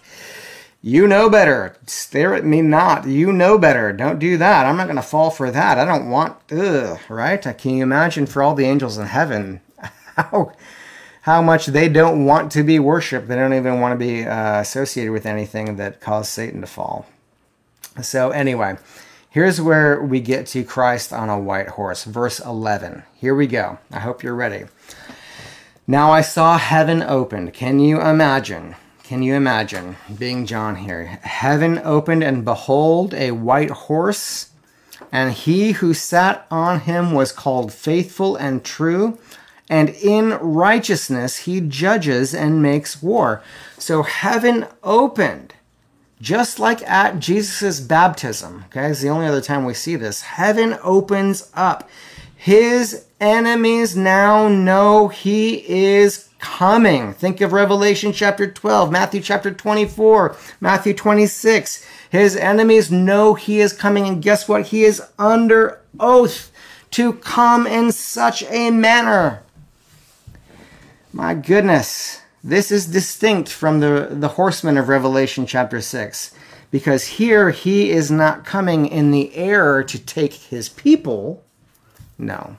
[0.80, 1.76] You know better.
[1.84, 3.06] Stare at me not.
[3.06, 3.92] You know better.
[3.92, 4.64] Don't do that.
[4.64, 5.78] I'm not going to fall for that.
[5.78, 7.58] I don't want, ugh, right?
[7.58, 9.60] Can you imagine for all the angels in heaven
[10.16, 10.54] how
[11.28, 13.28] how much they don't want to be worshiped.
[13.28, 17.04] They don't even want to be uh, associated with anything that caused Satan to fall.
[18.00, 18.78] So, anyway,
[19.28, 23.02] here's where we get to Christ on a white horse, verse 11.
[23.14, 23.76] Here we go.
[23.92, 24.64] I hope you're ready.
[25.86, 27.52] Now I saw heaven opened.
[27.52, 28.74] Can you imagine?
[29.02, 31.20] Can you imagine being John here?
[31.24, 34.48] Heaven opened, and behold, a white horse,
[35.12, 39.18] and he who sat on him was called faithful and true,
[39.68, 43.42] and in righteousness he judges and makes war.
[43.78, 45.54] So heaven opened
[46.20, 50.22] just like at Jesus' baptism, okay, it's the only other time we see this.
[50.22, 51.88] Heaven opens up.
[52.34, 57.12] His enemies now know he is coming.
[57.12, 61.86] Think of Revelation chapter 12, Matthew chapter 24, Matthew 26.
[62.10, 64.68] His enemies know he is coming, and guess what?
[64.68, 66.50] He is under oath
[66.92, 69.42] to come in such a manner.
[71.12, 72.20] My goodness.
[72.44, 76.34] This is distinct from the, the horsemen of Revelation chapter 6,
[76.70, 81.42] because here he is not coming in the air to take his people.
[82.18, 82.58] No.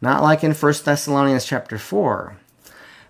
[0.00, 2.38] Not like in 1 Thessalonians chapter 4.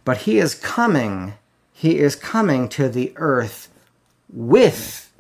[0.05, 1.35] But he is coming,
[1.73, 3.68] he is coming to the earth
[4.29, 5.12] with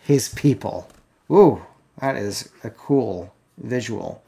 [0.00, 0.88] his people.
[1.30, 1.62] Ooh,
[2.00, 4.22] that is a cool visual.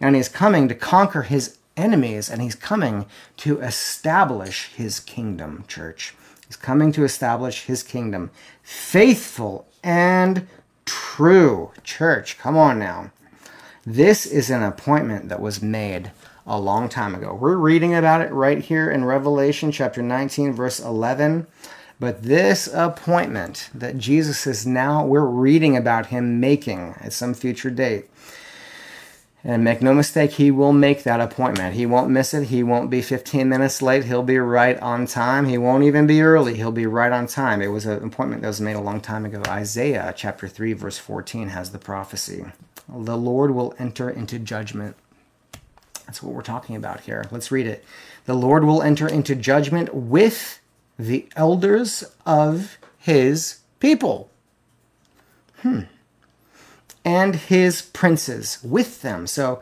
[0.00, 3.06] And he's coming to conquer his enemies and he's coming
[3.38, 6.14] to establish his kingdom, church.
[6.46, 8.30] He's coming to establish his kingdom.
[8.62, 10.46] Faithful and
[10.84, 12.38] true, church.
[12.38, 13.12] Come on now.
[13.86, 16.12] This is an appointment that was made
[16.46, 17.34] a long time ago.
[17.34, 21.46] We're reading about it right here in Revelation chapter 19, verse 11.
[21.98, 27.70] But this appointment that Jesus is now, we're reading about him making at some future
[27.70, 28.06] date
[29.42, 31.74] and make no mistake, he will make that appointment.
[31.74, 32.48] He won't miss it.
[32.48, 34.04] He won't be 15 minutes late.
[34.04, 35.48] He'll be right on time.
[35.48, 36.56] He won't even be early.
[36.56, 37.62] He'll be right on time.
[37.62, 39.42] It was an appointment that was made a long time ago.
[39.46, 42.44] Isaiah chapter 3, verse 14 has the prophecy
[42.88, 44.94] The Lord will enter into judgment.
[46.06, 47.24] That's what we're talking about here.
[47.30, 47.84] Let's read it.
[48.26, 50.60] The Lord will enter into judgment with
[50.98, 54.28] the elders of his people.
[55.62, 55.82] Hmm
[57.04, 59.26] and his princes with them.
[59.26, 59.60] So,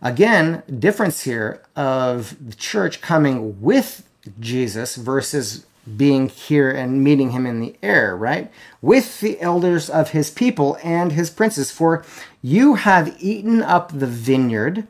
[0.00, 4.08] again, difference here of the church coming with
[4.40, 8.50] Jesus versus being here and meeting him in the air, right?
[8.82, 11.70] With the elders of his people and his princes.
[11.70, 12.04] For
[12.42, 14.88] you have eaten up the vineyard.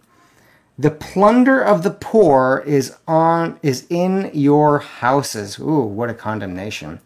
[0.79, 5.59] The plunder of the poor is on is in your houses.
[5.59, 7.01] Ooh, what a condemnation.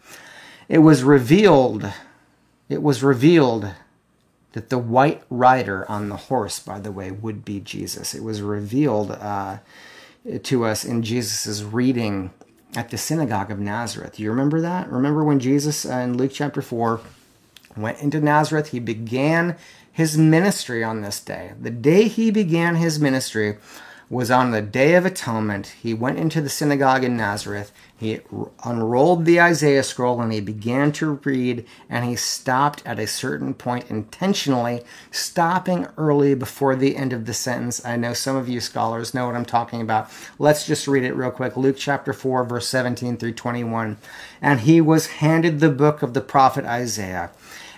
[0.68, 1.92] It was revealed,
[2.68, 3.72] it was revealed
[4.52, 8.14] that the white rider on the horse, by the way, would be Jesus.
[8.14, 9.58] It was revealed uh,
[10.42, 12.30] to us in Jesus' reading
[12.74, 14.18] at the synagogue of Nazareth.
[14.18, 14.90] You remember that?
[14.90, 17.00] Remember when Jesus uh, in Luke chapter 4
[17.76, 18.70] went into Nazareth?
[18.70, 19.56] He began
[19.92, 21.52] his ministry on this day.
[21.60, 23.58] The day he began his ministry
[24.10, 25.68] was on the Day of Atonement.
[25.80, 27.70] He went into the synagogue in Nazareth.
[27.96, 28.18] He
[28.64, 33.54] unrolled the Isaiah scroll and he began to read, and he stopped at a certain
[33.54, 37.84] point intentionally, stopping early before the end of the sentence.
[37.86, 40.10] I know some of you scholars know what I'm talking about.
[40.40, 41.56] Let's just read it real quick.
[41.56, 43.96] Luke chapter 4, verse 17 through 21.
[44.42, 47.30] And he was handed the book of the prophet Isaiah.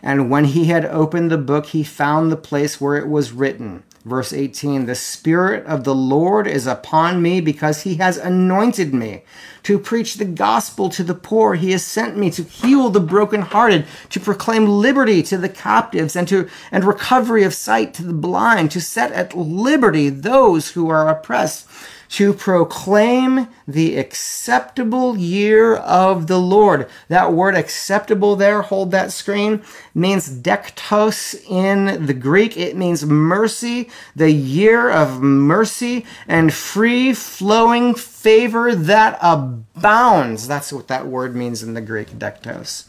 [0.03, 3.83] And when he had opened the book, he found the place where it was written
[4.05, 9.23] Verse 18 The Spirit of the Lord is upon me because he has anointed me
[9.63, 11.55] to preach the gospel to the poor.
[11.55, 16.27] He has sent me to heal the brokenhearted, to proclaim liberty to the captives, and,
[16.29, 21.09] to, and recovery of sight to the blind, to set at liberty those who are
[21.09, 21.69] oppressed
[22.13, 26.87] to proclaim the acceptable year of the Lord.
[27.09, 29.63] That word acceptable there, hold that screen,
[29.95, 32.55] means dektos in the Greek.
[32.59, 40.47] It means mercy, the year of mercy and free flowing favor that abounds.
[40.47, 42.89] That's what that word means in the Greek, dektos.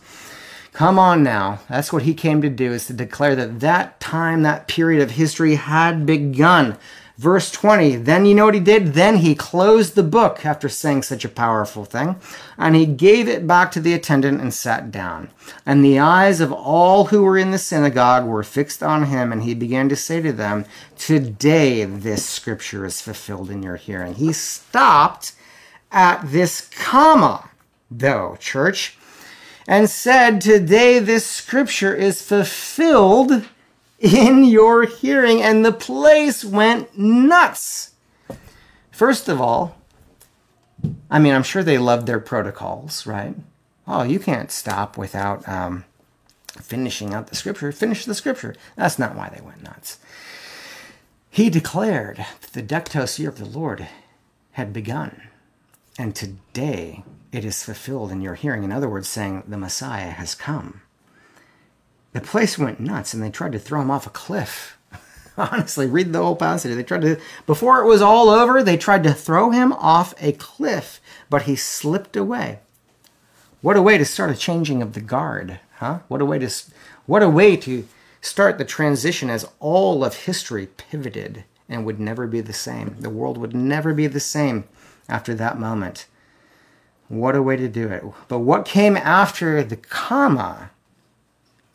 [0.73, 1.61] Come on now.
[1.69, 5.11] That's what he came to do, is to declare that that time, that period of
[5.11, 6.77] history had begun.
[7.17, 8.95] Verse 20, then you know what he did?
[8.95, 12.15] Then he closed the book after saying such a powerful thing,
[12.57, 15.29] and he gave it back to the attendant and sat down.
[15.63, 19.43] And the eyes of all who were in the synagogue were fixed on him, and
[19.43, 20.65] he began to say to them,
[20.97, 24.15] Today this scripture is fulfilled in your hearing.
[24.15, 25.33] He stopped
[25.91, 27.51] at this comma,
[27.91, 28.97] though, church,
[29.67, 33.45] and said, Today this scripture is fulfilled
[34.03, 37.91] in your hearing, and the place went nuts.
[38.91, 39.77] First of all,
[41.09, 43.33] I mean, I'm sure they loved their protocols, right?
[43.87, 45.85] Oh, you can't stop without um,
[46.61, 47.71] finishing out the scripture.
[47.71, 48.55] Finish the scripture.
[48.75, 49.99] That's not why they went nuts.
[51.29, 53.87] He declared that the dektos year of the Lord
[54.51, 55.29] had begun,
[55.97, 58.63] and today it is fulfilled in your hearing.
[58.63, 60.81] In other words, saying the Messiah has come
[62.13, 64.77] the place went nuts and they tried to throw him off a cliff.
[65.37, 66.75] Honestly, read the whole passage.
[66.75, 70.33] They tried to, before it was all over, they tried to throw him off a
[70.33, 72.59] cliff, but he slipped away.
[73.61, 75.99] What a way to start a changing of the guard, huh?
[76.07, 76.49] What a way to,
[77.05, 77.87] what a way to
[78.21, 82.95] start the transition as all of history pivoted and would never be the same.
[82.99, 84.65] The world would never be the same
[85.09, 86.05] after that moment.
[87.07, 88.03] What a way to do it.
[88.27, 90.71] But what came after the comma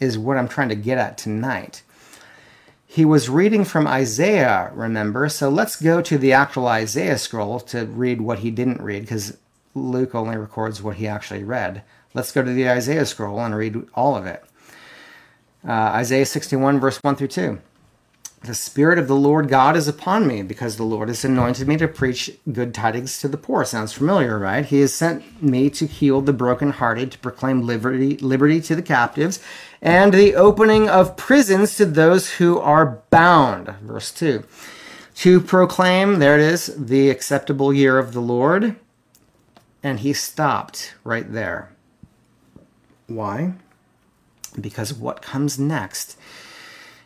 [0.00, 1.82] is what I'm trying to get at tonight.
[2.86, 5.28] He was reading from Isaiah, remember?
[5.28, 9.36] So let's go to the actual Isaiah scroll to read what he didn't read, because
[9.74, 11.82] Luke only records what he actually read.
[12.14, 14.42] Let's go to the Isaiah scroll and read all of it.
[15.66, 17.58] Uh, Isaiah 61, verse 1 through 2.
[18.42, 21.76] The Spirit of the Lord God is upon me because the Lord has anointed me
[21.78, 23.64] to preach good tidings to the poor.
[23.64, 24.64] Sounds familiar, right?
[24.64, 29.40] He has sent me to heal the brokenhearted, to proclaim liberty, liberty to the captives,
[29.82, 33.68] and the opening of prisons to those who are bound.
[33.82, 34.44] Verse 2.
[35.16, 38.76] To proclaim, there it is, the acceptable year of the Lord.
[39.82, 41.72] And he stopped right there.
[43.08, 43.54] Why?
[44.60, 46.16] Because what comes next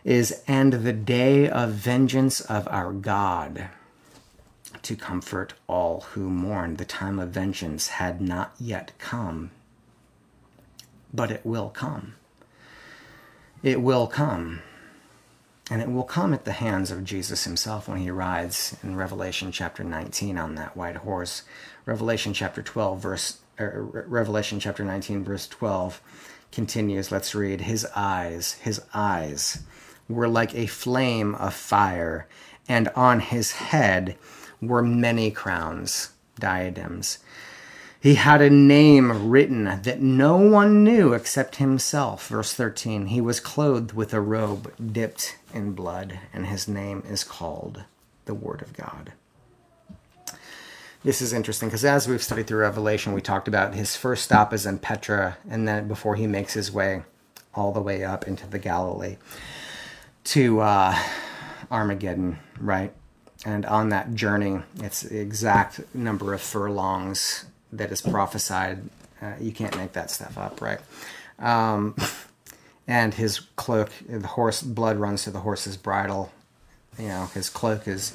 [0.04, 3.68] is and the day of vengeance of our God
[4.82, 6.76] to comfort all who mourn.
[6.76, 9.50] The time of vengeance had not yet come,
[11.12, 12.14] but it will come.
[13.62, 14.60] It will come.
[15.70, 19.52] And it will come at the hands of Jesus himself when he rides in Revelation
[19.52, 21.44] chapter 19 on that white horse.
[21.87, 26.02] Revelation chapter 12, verse, er, Revelation chapter 19, verse 12
[26.50, 27.12] continues.
[27.12, 27.62] Let's read.
[27.62, 29.62] His eyes, his eyes
[30.13, 32.27] were like a flame of fire,
[32.69, 34.17] and on his head
[34.60, 37.19] were many crowns, diadems.
[38.00, 42.27] He had a name written that no one knew except himself.
[42.27, 47.23] Verse 13 He was clothed with a robe dipped in blood, and his name is
[47.23, 47.85] called
[48.25, 49.13] the Word of God.
[51.04, 54.52] this is interesting because as we've studied through Revelation, we talked about his first stop
[54.52, 57.02] is in Petra, and then before he makes his way
[57.54, 59.17] all the way up into the Galilee
[60.25, 60.96] to uh,
[61.70, 62.92] Armageddon, right?
[63.44, 68.83] And on that journey, it's the exact number of furlongs that is prophesied.
[69.20, 70.81] Uh, you can't make that stuff up, right?
[71.38, 71.96] Um,
[72.87, 76.33] and his cloak, the horse, blood runs to the horse's bridle.
[76.98, 78.14] You know, his cloak is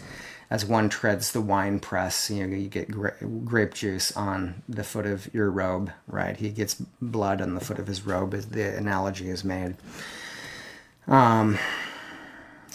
[0.50, 4.84] as one treads the wine press, you know, you get gra- grape juice on the
[4.84, 6.38] foot of your robe, right?
[6.38, 9.76] He gets blood on the foot of his robe, the analogy is made.
[11.08, 11.58] Um,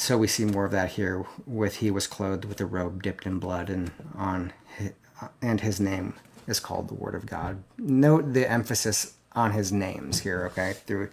[0.02, 3.24] so we see more of that here with he was clothed with a robe dipped
[3.24, 4.92] in blood and on his,
[5.40, 6.14] and his name
[6.48, 7.62] is called the word of God.
[7.78, 10.72] Note the emphasis on his names here, okay?
[10.72, 11.10] Through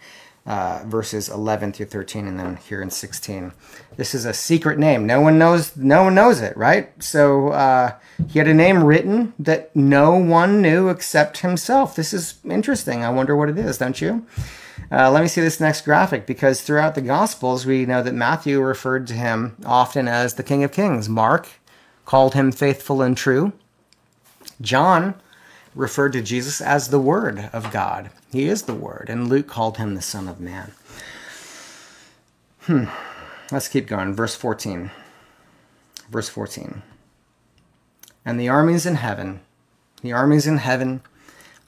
[0.47, 3.51] uh, verses 11 through 13 and then here in 16
[3.97, 5.05] this is a secret name.
[5.05, 6.91] No one knows no one knows it right?
[7.03, 7.93] So uh,
[8.27, 11.95] he had a name written that no one knew except himself.
[11.95, 13.03] This is interesting.
[13.03, 14.25] I wonder what it is don't you
[14.91, 18.61] uh, let me see this next graphic because throughout the gospels we know that matthew
[18.61, 21.49] referred to him often as the king of kings mark
[22.05, 23.53] called him faithful and true
[24.61, 25.15] john
[25.75, 29.77] referred to jesus as the word of god he is the Word, and Luke called
[29.77, 30.71] him the Son of Man.
[32.61, 32.85] Hmm.
[33.51, 34.13] Let's keep going.
[34.13, 34.91] Verse 14.
[36.11, 36.83] Verse 14.
[38.23, 39.39] And the armies in heaven,
[40.03, 41.01] the armies in heaven,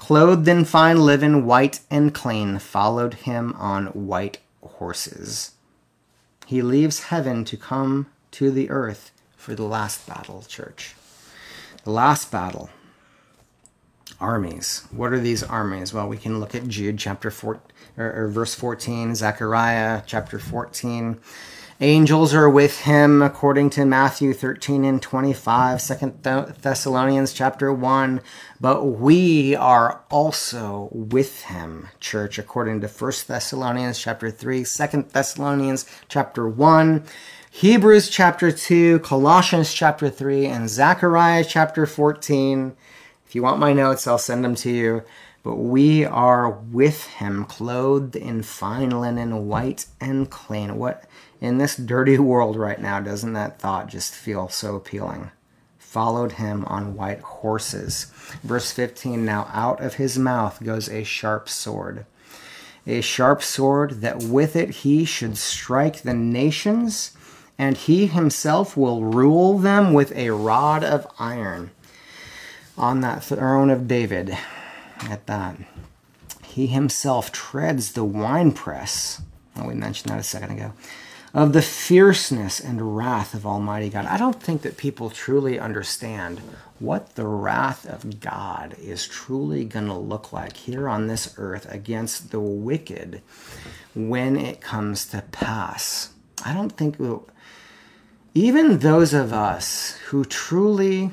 [0.01, 5.51] clothed in fine linen, white and clean, followed him on white horses.
[6.47, 10.95] He leaves heaven to come to the earth for the last battle, church.
[11.83, 12.71] The last battle
[14.19, 14.87] armies.
[14.89, 15.93] What are these armies?
[15.93, 17.61] Well, we can look at Jude chapter 4
[17.97, 21.19] or, or verse 14, Zechariah chapter 14.
[21.83, 28.21] Angels are with him according to Matthew 13 and 25, Second Thessalonians chapter 1.
[28.59, 35.87] But we are also with him, church, according to First Thessalonians chapter 3, Second Thessalonians
[36.07, 37.03] chapter 1.
[37.49, 42.75] Hebrews chapter 2, Colossians chapter 3, and Zechariah chapter 14.
[43.25, 45.03] If you want my notes, I'll send them to you.
[45.43, 50.77] But we are with him, clothed in fine linen, white and clean.
[50.77, 51.05] What
[51.41, 55.31] in this dirty world right now, doesn't that thought just feel so appealing?
[55.79, 58.05] Followed him on white horses.
[58.43, 62.05] Verse 15 Now out of his mouth goes a sharp sword,
[62.85, 67.17] a sharp sword that with it he should strike the nations,
[67.57, 71.71] and he himself will rule them with a rod of iron
[72.77, 74.37] on that throne of David
[75.09, 75.57] at that.
[76.43, 79.21] He himself treads the winepress.
[79.55, 80.73] Oh, we mentioned that a second ago.
[81.33, 84.05] Of the fierceness and wrath of Almighty God.
[84.05, 86.41] I don't think that people truly understand
[86.79, 91.71] what the wrath of God is truly going to look like here on this earth
[91.71, 93.21] against the wicked
[93.93, 96.13] when it comes to pass.
[96.43, 97.29] I don't think we'll,
[98.33, 101.11] even those of us who truly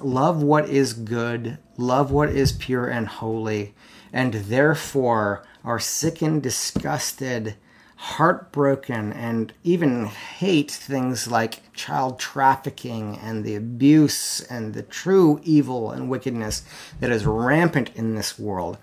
[0.00, 3.74] love what is good, love what is pure and holy,
[4.12, 7.54] and therefore are sickened, disgusted,
[8.00, 15.90] heartbroken, and even hate things like child trafficking and the abuse and the true evil
[15.90, 16.62] and wickedness
[17.00, 18.78] that is rampant in this world.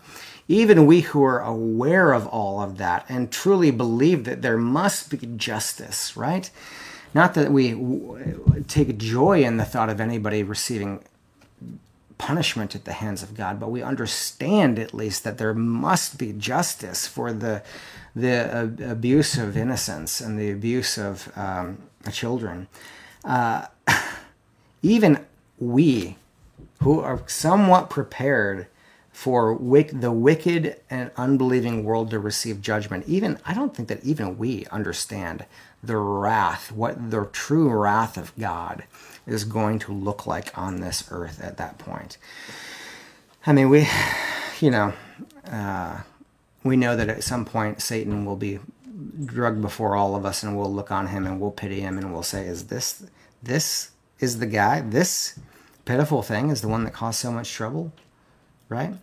[0.49, 5.09] Even we who are aware of all of that and truly believe that there must
[5.09, 6.51] be justice, right?
[7.13, 7.73] Not that we
[8.67, 11.01] take joy in the thought of anybody receiving
[12.17, 16.33] punishment at the hands of God, but we understand at least that there must be
[16.33, 17.63] justice for the
[18.15, 21.77] the uh, abuse of innocence and the abuse of um,
[22.11, 22.67] children.
[23.23, 23.65] Uh,
[24.81, 25.25] even
[25.59, 26.15] we,
[26.81, 28.67] who are somewhat prepared
[29.11, 34.03] for wick, the wicked and unbelieving world to receive judgment, even I don't think that
[34.03, 35.45] even we understand
[35.83, 38.83] the wrath, what the true wrath of God
[39.27, 42.17] is going to look like on this earth at that point.
[43.45, 43.87] I mean, we,
[44.59, 44.93] you know,
[45.47, 46.01] uh,
[46.63, 48.59] we know that at some point Satan will be
[49.25, 52.11] drugged before all of us, and we'll look on him and we'll pity him and
[52.11, 53.03] we'll say, "Is this
[53.43, 54.81] this is the guy?
[54.81, 55.39] This
[55.85, 57.91] pitiful thing is the one that caused so much trouble?"
[58.67, 58.95] Right?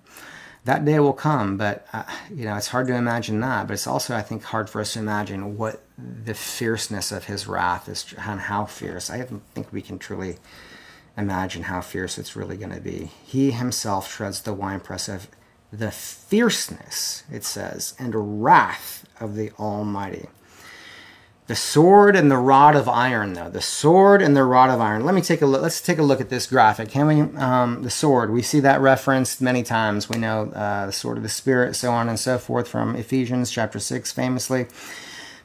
[0.65, 3.67] That day will come, but uh, you know it's hard to imagine that.
[3.67, 7.47] But it's also, I think, hard for us to imagine what the fierceness of his
[7.47, 9.11] wrath is and how fierce.
[9.11, 10.37] I don't think we can truly
[11.17, 13.11] imagine how fierce it's really going to be.
[13.25, 15.29] He himself treads the winepress of
[15.73, 20.29] the fierceness, it says, and wrath of the Almighty.
[21.53, 23.50] The sword and the rod of iron, though.
[23.50, 25.05] The sword and the rod of iron.
[25.05, 25.61] Let me take a look.
[25.61, 26.88] Let's take a look at this graphic.
[26.88, 27.20] Can we?
[27.38, 28.30] Um, the sword.
[28.30, 30.09] We see that referenced many times.
[30.09, 33.50] We know uh, the sword of the spirit, so on and so forth, from Ephesians
[33.50, 34.66] chapter six, famously.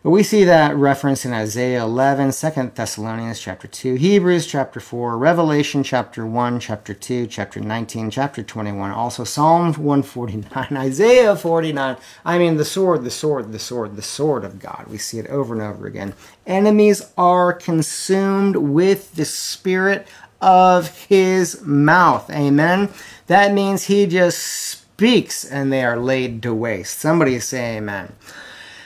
[0.04, 5.18] But we see that reference in Isaiah 11, 2 Thessalonians chapter 2, Hebrews chapter 4,
[5.18, 11.98] Revelation chapter 1, chapter 2, chapter 19, chapter 21, also Psalm 149, Isaiah 49.
[12.24, 14.86] I mean, the sword, the sword, the sword, the sword of God.
[14.88, 16.14] We see it over and over again.
[16.46, 20.08] Enemies are consumed with the spirit
[20.40, 22.30] of his mouth.
[22.30, 22.90] Amen.
[23.26, 27.00] That means he just speaks and they are laid to waste.
[27.00, 28.14] Somebody say amen.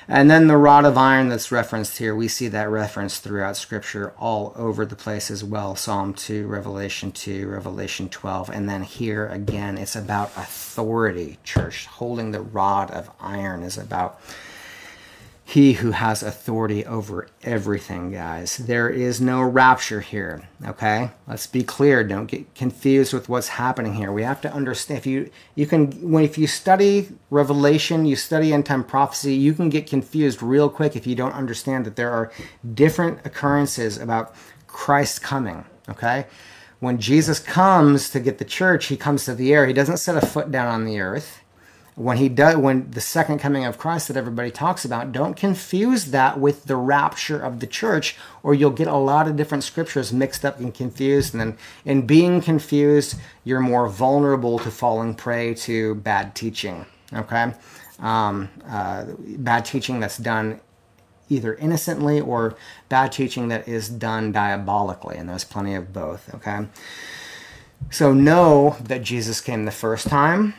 [0.07, 4.13] And then the rod of iron that's referenced here, we see that reference throughout Scripture
[4.17, 5.75] all over the place as well.
[5.75, 8.49] Psalm 2, Revelation 2, Revelation 12.
[8.49, 11.85] And then here again, it's about authority, church.
[11.85, 14.19] Holding the rod of iron is about
[15.51, 18.55] he who has authority over everything, guys.
[18.55, 21.11] There is no rapture here, okay?
[21.27, 22.05] Let's be clear.
[22.05, 24.13] Don't get confused with what's happening here.
[24.13, 28.53] We have to understand if you you can when if you study Revelation, you study
[28.53, 32.11] end time prophecy, you can get confused real quick if you don't understand that there
[32.11, 32.31] are
[32.73, 34.33] different occurrences about
[34.67, 36.27] Christ coming, okay?
[36.79, 39.67] When Jesus comes to get the church, he comes to the air.
[39.67, 41.40] He doesn't set a foot down on the earth
[42.01, 46.05] when he does when the second coming of Christ that everybody talks about don't confuse
[46.05, 50.11] that with the rapture of the church or you'll get a lot of different scriptures
[50.11, 51.33] mixed up and confused.
[51.33, 57.53] And then in being confused you're more vulnerable to falling prey to bad teaching okay?
[57.99, 60.59] Um, uh, bad teaching that's done
[61.29, 62.55] either innocently or
[62.89, 66.65] bad teaching that is done diabolically and there's plenty of both okay?
[67.91, 70.55] So know that jesus came the first time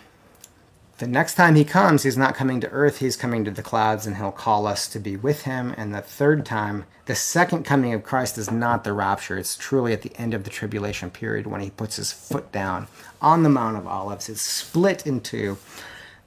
[1.02, 4.06] the next time he comes, he's not coming to earth, he's coming to the clouds
[4.06, 5.74] and he'll call us to be with him.
[5.76, 9.36] And the third time, the second coming of Christ is not the rapture.
[9.36, 12.86] It's truly at the end of the tribulation period when he puts his foot down
[13.20, 14.28] on the Mount of Olives.
[14.28, 15.58] It's split in two.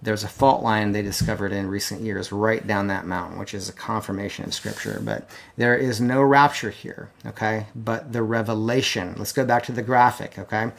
[0.02, 3.70] There's a fault line they discovered in recent years right down that mountain, which is
[3.70, 5.00] a confirmation of Scripture.
[5.02, 7.68] But there is no rapture here, okay?
[7.76, 9.16] But the revelation.
[9.18, 10.72] Let's go back to the graphic, okay?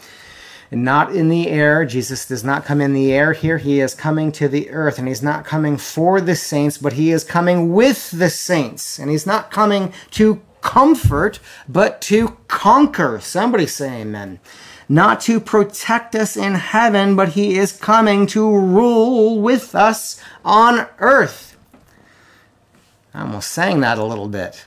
[0.71, 1.85] Not in the air.
[1.85, 3.59] Jesus does not come in the air here.
[3.59, 7.13] He is coming to the earth, and he's not coming for the saints, but he
[7.13, 8.99] is coming with the saints.
[8.99, 11.39] And he's not coming to comfort,
[11.69, 13.21] but to conquer.
[13.21, 14.41] Somebody say amen.
[14.89, 20.87] Not to protect us in heaven, but he is coming to rule with us on
[20.99, 21.57] earth.
[23.15, 24.67] I almost sang that a little bit.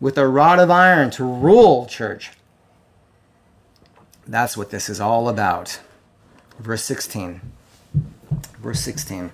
[0.00, 2.30] With a rod of iron to rule, church.
[4.28, 5.80] That's what this is all about.
[6.58, 7.40] Verse 16.
[8.58, 9.32] Verse 16.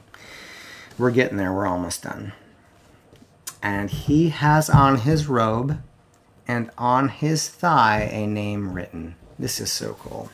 [0.96, 1.52] We're getting there.
[1.52, 2.32] We're almost done.
[3.60, 5.82] And he has on his robe
[6.46, 9.16] and on his thigh a name written.
[9.36, 10.30] This is so cool.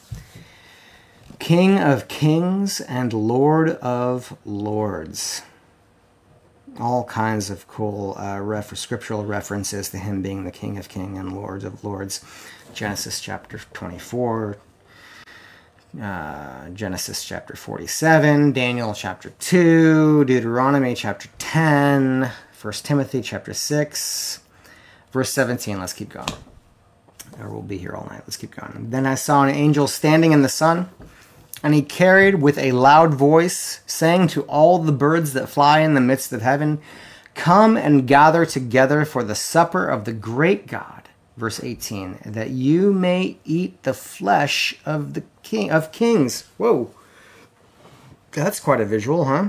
[1.38, 5.40] King of kings and Lord of lords.
[6.78, 11.32] All kinds of cool uh, scriptural references to him being the King of kings and
[11.32, 12.22] Lord of lords.
[12.74, 14.56] Genesis chapter 24,
[16.00, 24.40] uh, Genesis chapter 47, Daniel chapter 2, Deuteronomy chapter 10, 1 Timothy chapter 6,
[25.12, 25.78] verse 17.
[25.78, 26.28] Let's keep going.
[27.38, 28.22] Or we'll be here all night.
[28.26, 28.90] Let's keep going.
[28.90, 30.90] Then I saw an angel standing in the sun,
[31.62, 35.94] and he carried with a loud voice, saying to all the birds that fly in
[35.94, 36.80] the midst of heaven,
[37.34, 40.99] Come and gather together for the supper of the great God
[41.36, 46.44] verse 18 that you may eat the flesh of the king of kings.
[46.56, 46.90] Whoa.
[48.32, 49.48] That's quite a visual huh?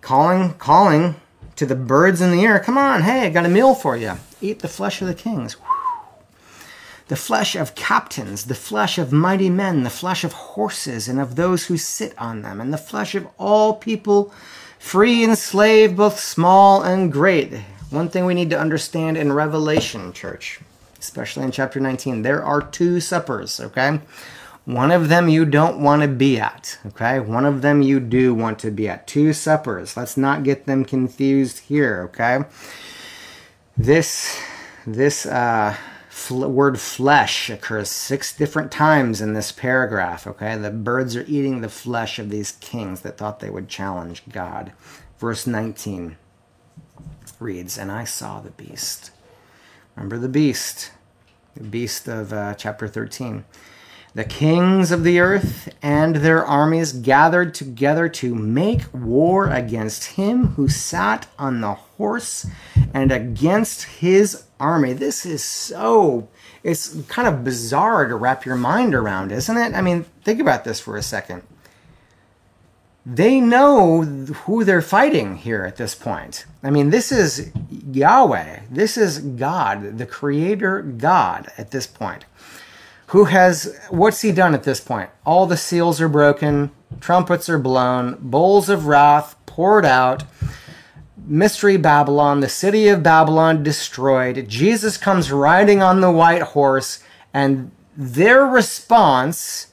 [0.00, 1.16] Calling calling
[1.56, 2.58] to the birds in the air.
[2.58, 5.56] Come on hey i got a meal for you eat the flesh of the kings.
[7.08, 11.36] The flesh of captains the flesh of mighty men the flesh of horses and of
[11.36, 14.32] those who sit on them and the flesh of all people
[14.78, 17.52] free and slave both small and great
[17.90, 20.60] one thing we need to understand in Revelation, church,
[20.98, 24.00] especially in chapter 19, there are two suppers, okay?
[24.64, 27.20] One of them you don't want to be at, okay?
[27.20, 29.06] One of them you do want to be at.
[29.06, 29.96] Two suppers.
[29.96, 32.44] Let's not get them confused here, okay?
[33.76, 34.36] This
[34.84, 35.76] this uh,
[36.08, 40.56] fl- word flesh occurs six different times in this paragraph, okay?
[40.56, 44.72] The birds are eating the flesh of these kings that thought they would challenge God.
[45.18, 46.16] Verse 19
[47.40, 49.10] reads, And I saw the beast.
[49.94, 50.92] Remember the beast,
[51.54, 53.44] the beast of uh, chapter 13.
[54.16, 60.46] The kings of the earth and their armies gathered together to make war against him
[60.54, 62.46] who sat on the horse
[62.94, 64.94] and against his army.
[64.94, 66.28] This is so,
[66.62, 69.74] it's kind of bizarre to wrap your mind around, isn't it?
[69.74, 71.42] I mean, think about this for a second.
[73.08, 76.44] They know who they're fighting here at this point.
[76.64, 78.62] I mean, this is Yahweh.
[78.68, 82.24] This is God, the creator God at this point.
[83.08, 85.10] Who has, what's he done at this point?
[85.24, 90.24] All the seals are broken, trumpets are blown, bowls of wrath poured out
[91.28, 94.48] Mystery Babylon, the city of Babylon destroyed.
[94.48, 97.02] Jesus comes riding on the white horse,
[97.34, 99.72] and their response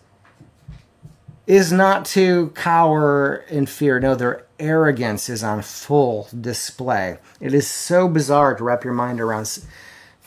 [1.45, 3.99] is not to cower in fear.
[3.99, 7.17] No, their arrogance is on full display.
[7.39, 9.59] It is so bizarre to wrap your mind around.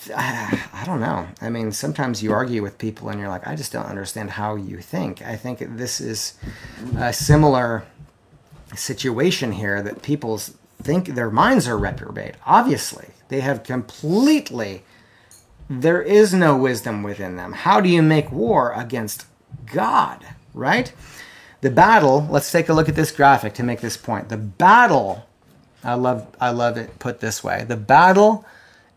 [0.15, 1.27] I don't know.
[1.41, 4.57] I mean, sometimes you argue with people and you're like, I just don't understand how
[4.57, 5.23] you think.
[5.23, 6.35] I think this is
[6.99, 7.85] a similar
[8.75, 12.35] situation here that people's think their minds are reprobate.
[12.45, 14.83] Obviously, they have completely,
[15.69, 17.53] there is no wisdom within them.
[17.53, 19.27] How do you make war against
[19.73, 20.25] God,
[20.57, 20.93] right?
[21.61, 24.29] The battle, let's take a look at this graphic to make this point.
[24.29, 25.27] The battle,
[25.85, 27.65] I love, I love it put this way.
[27.67, 28.45] The battle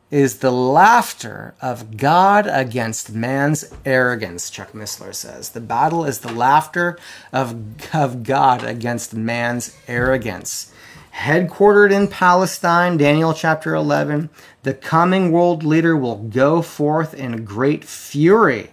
[0.09, 5.49] is the laughter of God against man's arrogance, Chuck Missler says.
[5.49, 6.97] The battle is the laughter
[7.31, 7.55] of,
[7.93, 10.73] of God against man's arrogance
[11.19, 14.29] headquartered in Palestine, Daniel chapter 11,
[14.63, 18.71] the coming world leader will go forth in great fury.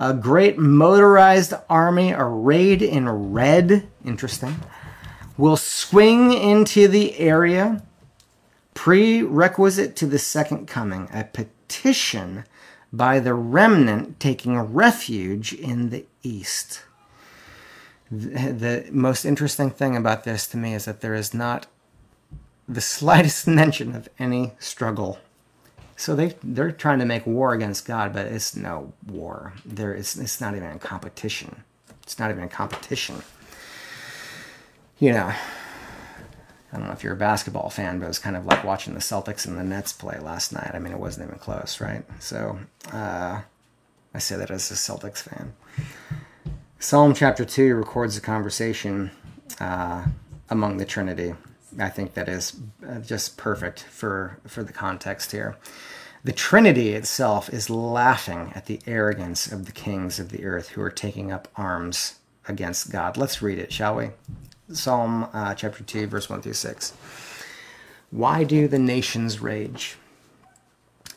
[0.00, 4.56] A great motorized army arrayed in red, interesting,
[5.36, 7.82] will swing into the area.
[8.74, 12.44] Prerequisite to the second coming, a petition
[12.92, 16.82] by the remnant taking refuge in the east
[18.10, 21.66] the most interesting thing about this to me is that there is not
[22.68, 25.18] the slightest mention of any struggle.
[25.96, 29.52] So they they're trying to make war against God, but it's no war.
[29.64, 31.62] There is it's not even a competition.
[32.02, 33.22] It's not even a competition.
[34.98, 35.32] You know,
[36.72, 38.94] I don't know if you're a basketball fan, but it was kind of like watching
[38.94, 40.72] the Celtics and the Nets play last night.
[40.74, 42.04] I mean, it wasn't even close, right?
[42.20, 42.58] So
[42.92, 43.42] uh,
[44.12, 45.54] I say that as a Celtics fan.
[46.78, 49.10] Psalm chapter 2 records a conversation
[49.60, 50.04] uh,
[50.50, 51.34] among the Trinity.
[51.78, 52.56] I think that is
[52.86, 55.56] uh, just perfect for, for the context here.
[56.24, 60.80] The Trinity itself is laughing at the arrogance of the kings of the earth who
[60.80, 62.18] are taking up arms
[62.48, 63.16] against God.
[63.16, 64.10] Let's read it, shall we?
[64.72, 66.94] Psalm uh, chapter 2, verse 1 through 6.
[68.10, 69.96] Why do the nations rage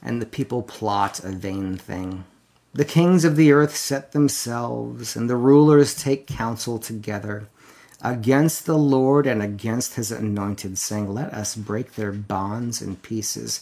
[0.01, 2.25] and the people plot a vain thing?
[2.73, 7.47] The kings of the earth set themselves, and the rulers take counsel together
[8.01, 13.61] against the Lord and against his anointed, saying, Let us break their bonds in pieces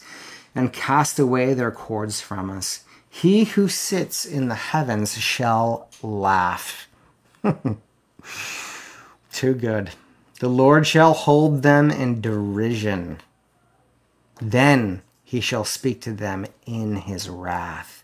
[0.53, 2.83] and cast away their cords from us.
[3.09, 6.87] He who sits in the heavens shall laugh.
[9.31, 9.91] Too good.
[10.39, 13.19] The Lord shall hold them in derision.
[14.41, 18.03] Then he shall speak to them in his wrath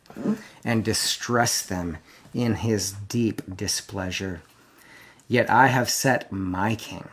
[0.64, 1.98] and distress them
[2.34, 4.42] in his deep displeasure.
[5.32, 7.08] Yet I have set my king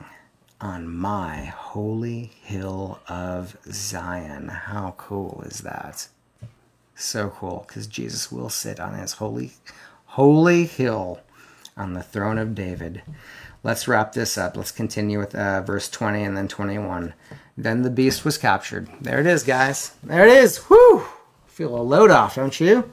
[0.61, 4.49] on my holy hill of Zion.
[4.49, 6.09] How cool is that?
[6.97, 9.53] So cool because Jesus will sit on his holy
[10.07, 11.21] holy hill
[11.77, 13.03] on the throne of David.
[13.63, 14.57] Let's wrap this up.
[14.57, 17.15] Let's continue with uh, verse 20 and then 21.
[17.57, 18.89] Then the beast was captured.
[19.01, 19.95] There it is, guys.
[20.03, 20.69] There it is.
[20.69, 21.05] Whoo!
[21.47, 22.93] Feel a load off, don't you?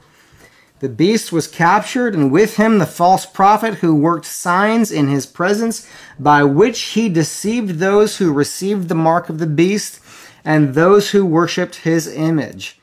[0.80, 5.24] The beast was captured, and with him the false prophet who worked signs in his
[5.24, 10.00] presence, by which he deceived those who received the mark of the beast
[10.44, 12.78] and those who worshipped his image.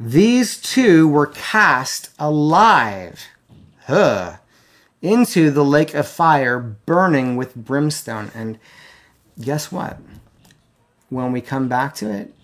[0.00, 3.26] These two were cast alive
[3.86, 4.36] huh,
[5.00, 8.30] into the lake of fire, burning with brimstone.
[8.34, 8.58] And
[9.40, 9.98] guess what?
[11.08, 12.34] When we come back to it,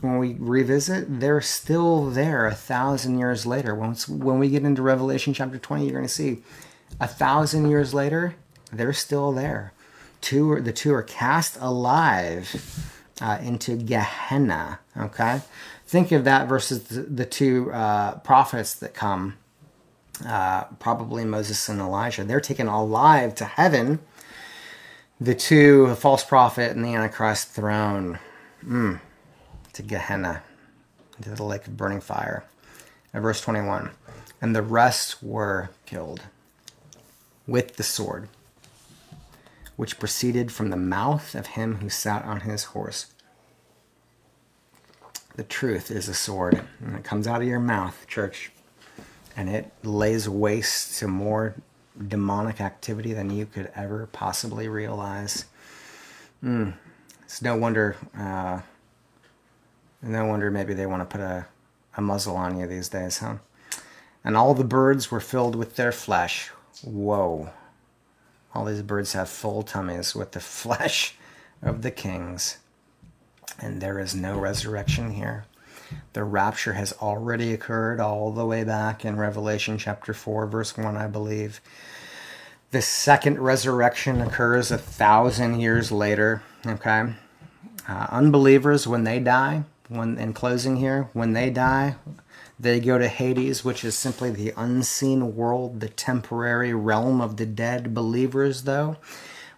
[0.00, 3.74] when we revisit, they're still there a thousand years later.
[3.74, 6.38] Once when we get into Revelation chapter 20, you're going to see
[7.00, 8.36] a thousand years later,
[8.72, 9.72] they're still there.
[10.20, 14.78] Two are, the two are cast alive uh, into Gehenna.
[14.96, 15.40] Okay,
[15.86, 19.36] think of that versus the, the two uh, prophets that come,
[20.26, 22.24] uh, probably Moses and Elijah.
[22.24, 23.98] They're taken alive to heaven.
[25.20, 28.20] The two, false prophet and the Antichrist thrown.
[28.64, 29.00] Mm
[29.78, 30.42] to Gehenna,
[31.16, 32.44] into the lake of burning fire.
[33.14, 33.90] And verse 21
[34.40, 36.22] And the rest were killed
[37.46, 38.28] with the sword,
[39.76, 43.06] which proceeded from the mouth of him who sat on his horse,
[45.36, 48.50] The truth is a sword, and it comes out of your mouth, church,
[49.36, 51.54] and it lays waste to more
[52.08, 55.44] demonic activity than you could ever possibly realize.
[56.42, 56.74] Mm.
[57.22, 58.62] It's no wonder, uh,
[60.02, 61.46] no wonder maybe they want to put a,
[61.96, 63.36] a muzzle on you these days, huh?
[64.24, 66.50] And all the birds were filled with their flesh.
[66.82, 67.50] Whoa.
[68.54, 71.16] All these birds have full tummies with the flesh
[71.62, 72.58] of the kings.
[73.60, 75.46] And there is no resurrection here.
[76.12, 80.96] The rapture has already occurred all the way back in Revelation chapter 4, verse 1,
[80.96, 81.60] I believe.
[82.70, 86.42] The second resurrection occurs a thousand years later.
[86.66, 87.14] Okay.
[87.88, 91.96] Uh, unbelievers, when they die, when in closing here, when they die,
[92.60, 97.46] they go to Hades, which is simply the unseen world, the temporary realm of the
[97.46, 97.94] dead.
[97.94, 98.96] Believers, though,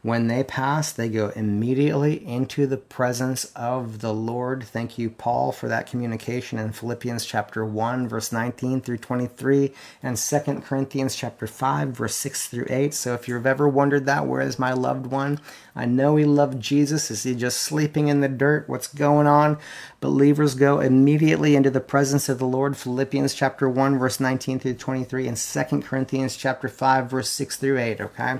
[0.02, 4.64] when they pass, they go immediately into the presence of the Lord.
[4.64, 9.72] Thank you, Paul, for that communication in Philippians chapter 1, verse 19 through 23,
[10.02, 12.94] and 2 Corinthians chapter 5, verse 6 through 8.
[12.94, 15.38] So if you've ever wondered that, where is my loved one?
[15.76, 17.10] I know he loved Jesus.
[17.10, 18.70] Is he just sleeping in the dirt?
[18.70, 19.58] What's going on?
[20.00, 22.74] Believers go immediately into the presence of the Lord.
[22.74, 27.78] Philippians chapter 1, verse 19 through 23, and 2 Corinthians chapter 5, verse 6 through
[27.78, 28.00] 8.
[28.00, 28.38] Okay?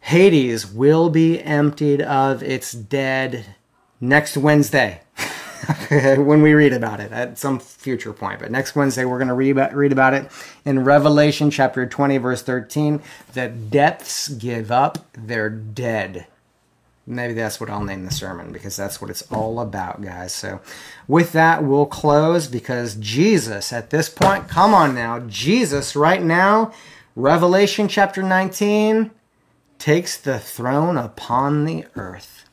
[0.00, 3.54] Hades will be emptied of its dead
[4.00, 5.00] next Wednesday.
[5.90, 8.40] when we read about it at some future point.
[8.40, 10.30] But next Wednesday, we're going to read about, it
[10.64, 13.02] in Revelation chapter 20, verse 13.
[13.34, 16.26] The depths give up their dead.
[17.06, 20.32] Maybe that's what I'll name the sermon because that's what it's all about, guys.
[20.34, 20.60] So,
[21.06, 26.72] with that, we'll close because Jesus, at this point, come on now, Jesus, right now,
[27.16, 29.10] Revelation chapter 19
[29.78, 32.44] takes the throne upon the earth.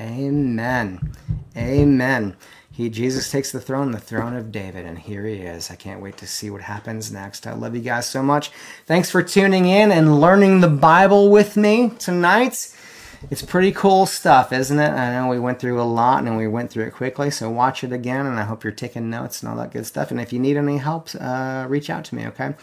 [0.00, 1.12] Amen.
[1.56, 2.36] Amen.
[2.70, 5.68] He Jesus takes the throne, the throne of David, and here he is.
[5.68, 7.44] I can't wait to see what happens next.
[7.44, 8.52] I love you guys so much.
[8.86, 12.72] Thanks for tuning in and learning the Bible with me tonight.
[13.30, 14.90] It's pretty cool stuff, isn't it?
[14.90, 17.82] I know we went through a lot and we went through it quickly, so watch
[17.82, 20.12] it again, and I hope you're taking notes and all that good stuff.
[20.12, 22.54] And if you need any help, uh, reach out to me, okay?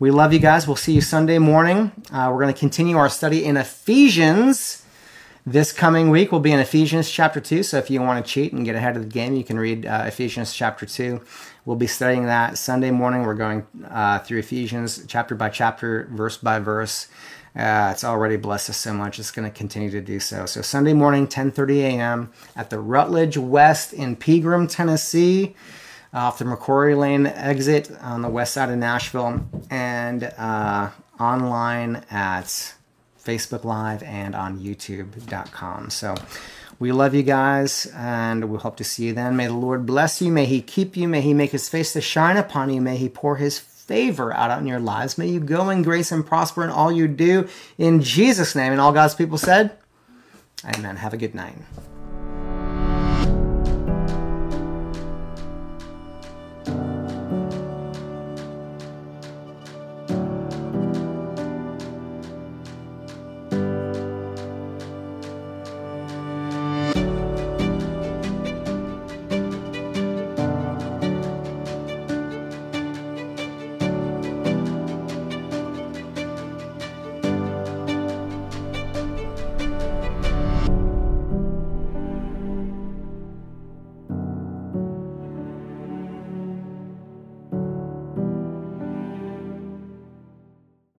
[0.00, 0.68] We love you guys.
[0.68, 1.90] We'll see you Sunday morning.
[2.12, 4.84] Uh, we're going to continue our study in Ephesians.
[5.44, 7.64] This coming week will be in Ephesians chapter 2.
[7.64, 9.86] So if you want to cheat and get ahead of the game, you can read
[9.86, 11.20] uh, Ephesians chapter 2.
[11.64, 13.22] We'll be studying that Sunday morning.
[13.22, 17.08] We're going uh, through Ephesians chapter by chapter, verse by verse.
[17.56, 19.18] Uh, it's already blessed us so much.
[19.18, 20.46] It's going to continue to do so.
[20.46, 22.32] So Sunday morning, 10:30 a.m.
[22.54, 25.56] at the Rutledge West in Pegram, Tennessee
[26.12, 30.90] off the McCrory Lane exit on the west side of Nashville, and uh,
[31.20, 32.74] online at
[33.22, 35.90] Facebook Live and on YouTube.com.
[35.90, 36.14] So
[36.78, 39.36] we love you guys, and we hope to see you then.
[39.36, 40.30] May the Lord bless you.
[40.30, 41.08] May He keep you.
[41.08, 42.80] May He make His face to shine upon you.
[42.80, 45.18] May He pour His favor out on your lives.
[45.18, 47.48] May you go in grace and prosper in all you do.
[47.78, 48.70] In Jesus' name.
[48.70, 49.76] And all God's people said,
[50.64, 50.96] Amen.
[50.96, 51.56] Have a good night.